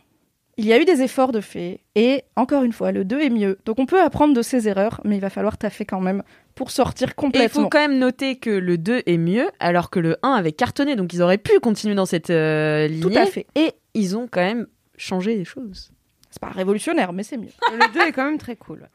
[0.61, 3.29] il y a eu des efforts de fait, et encore une fois, le 2 est
[3.31, 3.57] mieux.
[3.65, 6.21] Donc on peut apprendre de ses erreurs, mais il va falloir taffer quand même
[6.53, 7.63] pour sortir Et il complètement.
[7.63, 10.95] faut quand même noter que le 2 est mieux, alors que le 1 avait cartonné,
[10.95, 13.01] donc ils auraient pu continuer dans cette euh, lignée.
[13.01, 13.47] Tout à fait.
[13.55, 15.91] Et ils ont quand même changé des choses.
[16.29, 17.49] C'est pas révolutionnaire, mais c'est mieux.
[17.73, 18.87] Le 2 est quand même très cool.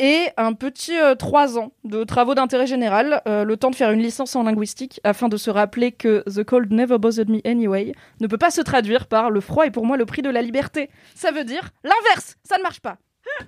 [0.00, 4.00] Et un petit 3 ans de travaux d'intérêt général, euh, le temps de faire une
[4.00, 8.26] licence en linguistique, afin de se rappeler que The Cold Never Bothered Me Anyway ne
[8.26, 10.90] peut pas se traduire par le froid est pour moi le prix de la liberté.
[11.14, 12.96] Ça veut dire l'inverse, ça ne marche pas.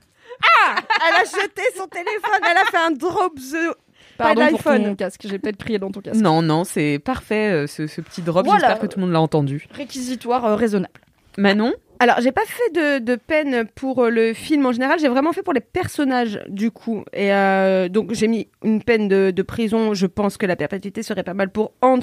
[0.66, 0.74] Ah
[1.08, 3.74] Elle a jeté son téléphone, elle a fait un drop the...
[4.18, 4.84] Pas Pardon pour d'iPhone.
[4.84, 6.20] ton casque, j'ai peut-être crié dans ton casque.
[6.20, 8.44] Non, non, c'est parfait euh, ce, ce petit drop.
[8.44, 8.60] Voilà.
[8.60, 9.66] J'espère que tout le monde l'a entendu.
[9.72, 10.92] Réquisitoire euh, raisonnable.
[11.38, 11.72] Manon?
[11.98, 15.32] Alors, j'ai pas fait de, de peine pour euh, le film en général, j'ai vraiment
[15.32, 17.04] fait pour les personnages du coup.
[17.12, 19.94] Et euh, donc, j'ai mis une peine de, de prison.
[19.94, 22.00] Je pense que la perpétuité serait pas mal pour Hans,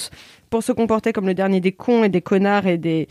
[0.49, 3.07] pour se comporter comme le dernier des cons et des connards et des.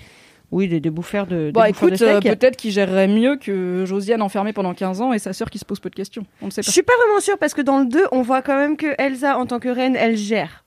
[0.50, 1.46] Oui, des, des bouffeurs de.
[1.46, 5.18] des Bah écoute, euh, peut-être qu'il gérerait mieux que Josiane enfermée pendant 15 ans et
[5.18, 6.26] sa sœur qui se pose peu de questions.
[6.42, 6.72] On ne sait Je pas.
[6.72, 9.38] suis pas vraiment sûre parce que dans le 2, on voit quand même que Elsa,
[9.38, 10.61] en tant que reine, elle gère.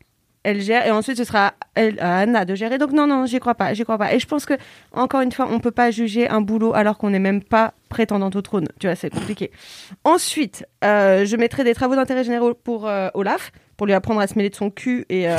[0.46, 2.78] Elle gère et ensuite ce sera elle- à Anna de gérer.
[2.78, 4.14] Donc non, non, j'y crois pas, j'y crois pas.
[4.14, 4.54] Et je pense que,
[4.94, 8.36] encore une fois, on peut pas juger un boulot alors qu'on n'est même pas prétendante
[8.36, 8.68] au trône.
[8.80, 9.50] Tu vois, c'est compliqué.
[10.04, 14.28] Ensuite, euh, je mettrai des travaux d'intérêt généraux pour euh, Olaf, pour lui apprendre à
[14.28, 15.36] se mêler de son cul et, euh,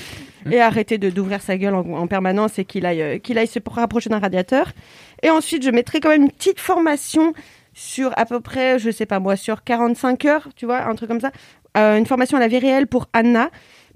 [0.50, 3.60] et arrêter de d'ouvrir sa gueule en, en permanence et qu'il aille, qu'il aille se
[3.64, 4.72] rapprocher d'un radiateur.
[5.22, 7.32] Et ensuite, je mettrai quand même une petite formation
[7.74, 11.08] sur à peu près, je sais pas moi, sur 45 heures, tu vois, un truc
[11.08, 11.30] comme ça.
[11.74, 13.48] Une formation à la vie réelle pour Anna,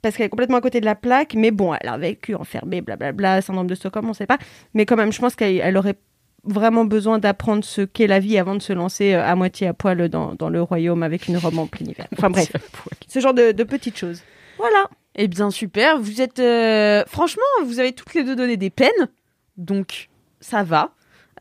[0.07, 2.81] parce qu'elle est complètement à côté de la plaque, mais bon, elle a vécu enfermée,
[2.81, 4.39] blablabla, syndrome de Stockholm, on sait pas.
[4.75, 5.97] Mais quand même, je pense qu'elle elle aurait
[6.45, 9.75] vraiment besoin d'apprendre ce qu'est la vie avant de se lancer euh, à moitié à
[9.75, 12.07] poil dans, dans le royaume avec une robe en plein hiver.
[12.17, 12.53] Enfin bref,
[13.09, 14.23] ce genre de, de petites choses.
[14.59, 14.89] Voilà.
[15.17, 15.99] Eh bien, super.
[15.99, 16.39] Vous êtes.
[16.39, 19.09] euh, Franchement, vous avez toutes les deux donné des peines.
[19.57, 20.09] Donc,
[20.41, 20.93] ça va.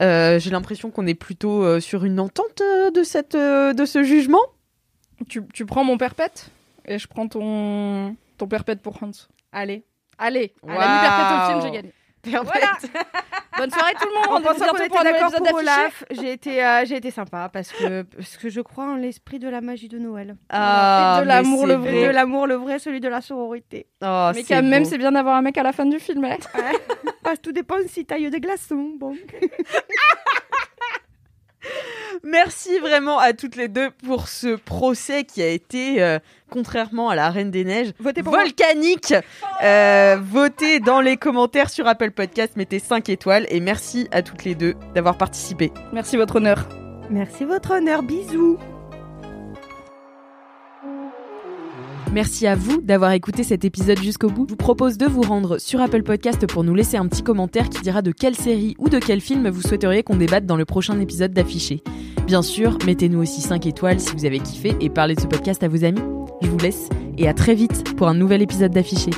[0.01, 3.85] Euh, J'ai l'impression qu'on est plutôt euh, sur une entente euh, de, cette, euh, de
[3.85, 4.41] ce jugement.
[5.29, 6.49] Tu, tu prends mon perpète?
[6.87, 9.11] Et je prends ton, ton perpète pour Hans.
[9.51, 9.83] Allez.
[10.17, 11.93] Allez, à la perpète au film, j'ai gagné.
[12.43, 12.77] Voilà.
[13.57, 14.39] Bonne soirée tout le monde.
[14.39, 15.53] En pensant qu'on était d'accord pour.
[15.59, 19.37] Olaf, j'ai été, euh, j'ai été sympa parce que, parce que je crois en l'esprit
[19.39, 20.35] de la magie de Noël.
[20.49, 22.07] Ah, Et de l'amour, le vrai.
[22.07, 23.87] De l'amour, le vrai, celui de la sororité.
[24.03, 26.25] Oh, Mais quand même, c'est bien d'avoir un mec à la fin du film.
[26.25, 26.37] hein.
[27.23, 28.93] Parce que tout dépend si taille des glaçons.
[28.97, 29.15] Bon.
[32.23, 37.15] Merci vraiment à toutes les deux pour ce procès qui a été, euh, contrairement à
[37.15, 38.43] la Reine des Neiges, Votez pour moi.
[38.43, 39.13] volcanique.
[39.63, 44.43] Euh, votez dans les commentaires sur Apple Podcast, mettez 5 étoiles et merci à toutes
[44.43, 45.71] les deux d'avoir participé.
[45.93, 46.67] Merci, votre honneur.
[47.09, 48.57] Merci votre honneur, bisous.
[52.15, 54.45] Merci à vous d'avoir écouté cet épisode jusqu'au bout.
[54.47, 57.67] Je vous propose de vous rendre sur Apple Podcast pour nous laisser un petit commentaire
[57.67, 60.63] qui dira de quelle série ou de quel film vous souhaiteriez qu'on débatte dans le
[60.63, 61.83] prochain épisode d'Affiché.
[62.25, 65.61] Bien sûr, mettez-nous aussi 5 étoiles si vous avez kiffé et parlez de ce podcast
[65.63, 65.99] à vos amis.
[66.41, 66.87] Je vous laisse
[67.17, 69.11] et à très vite pour un nouvel épisode d'Affiché.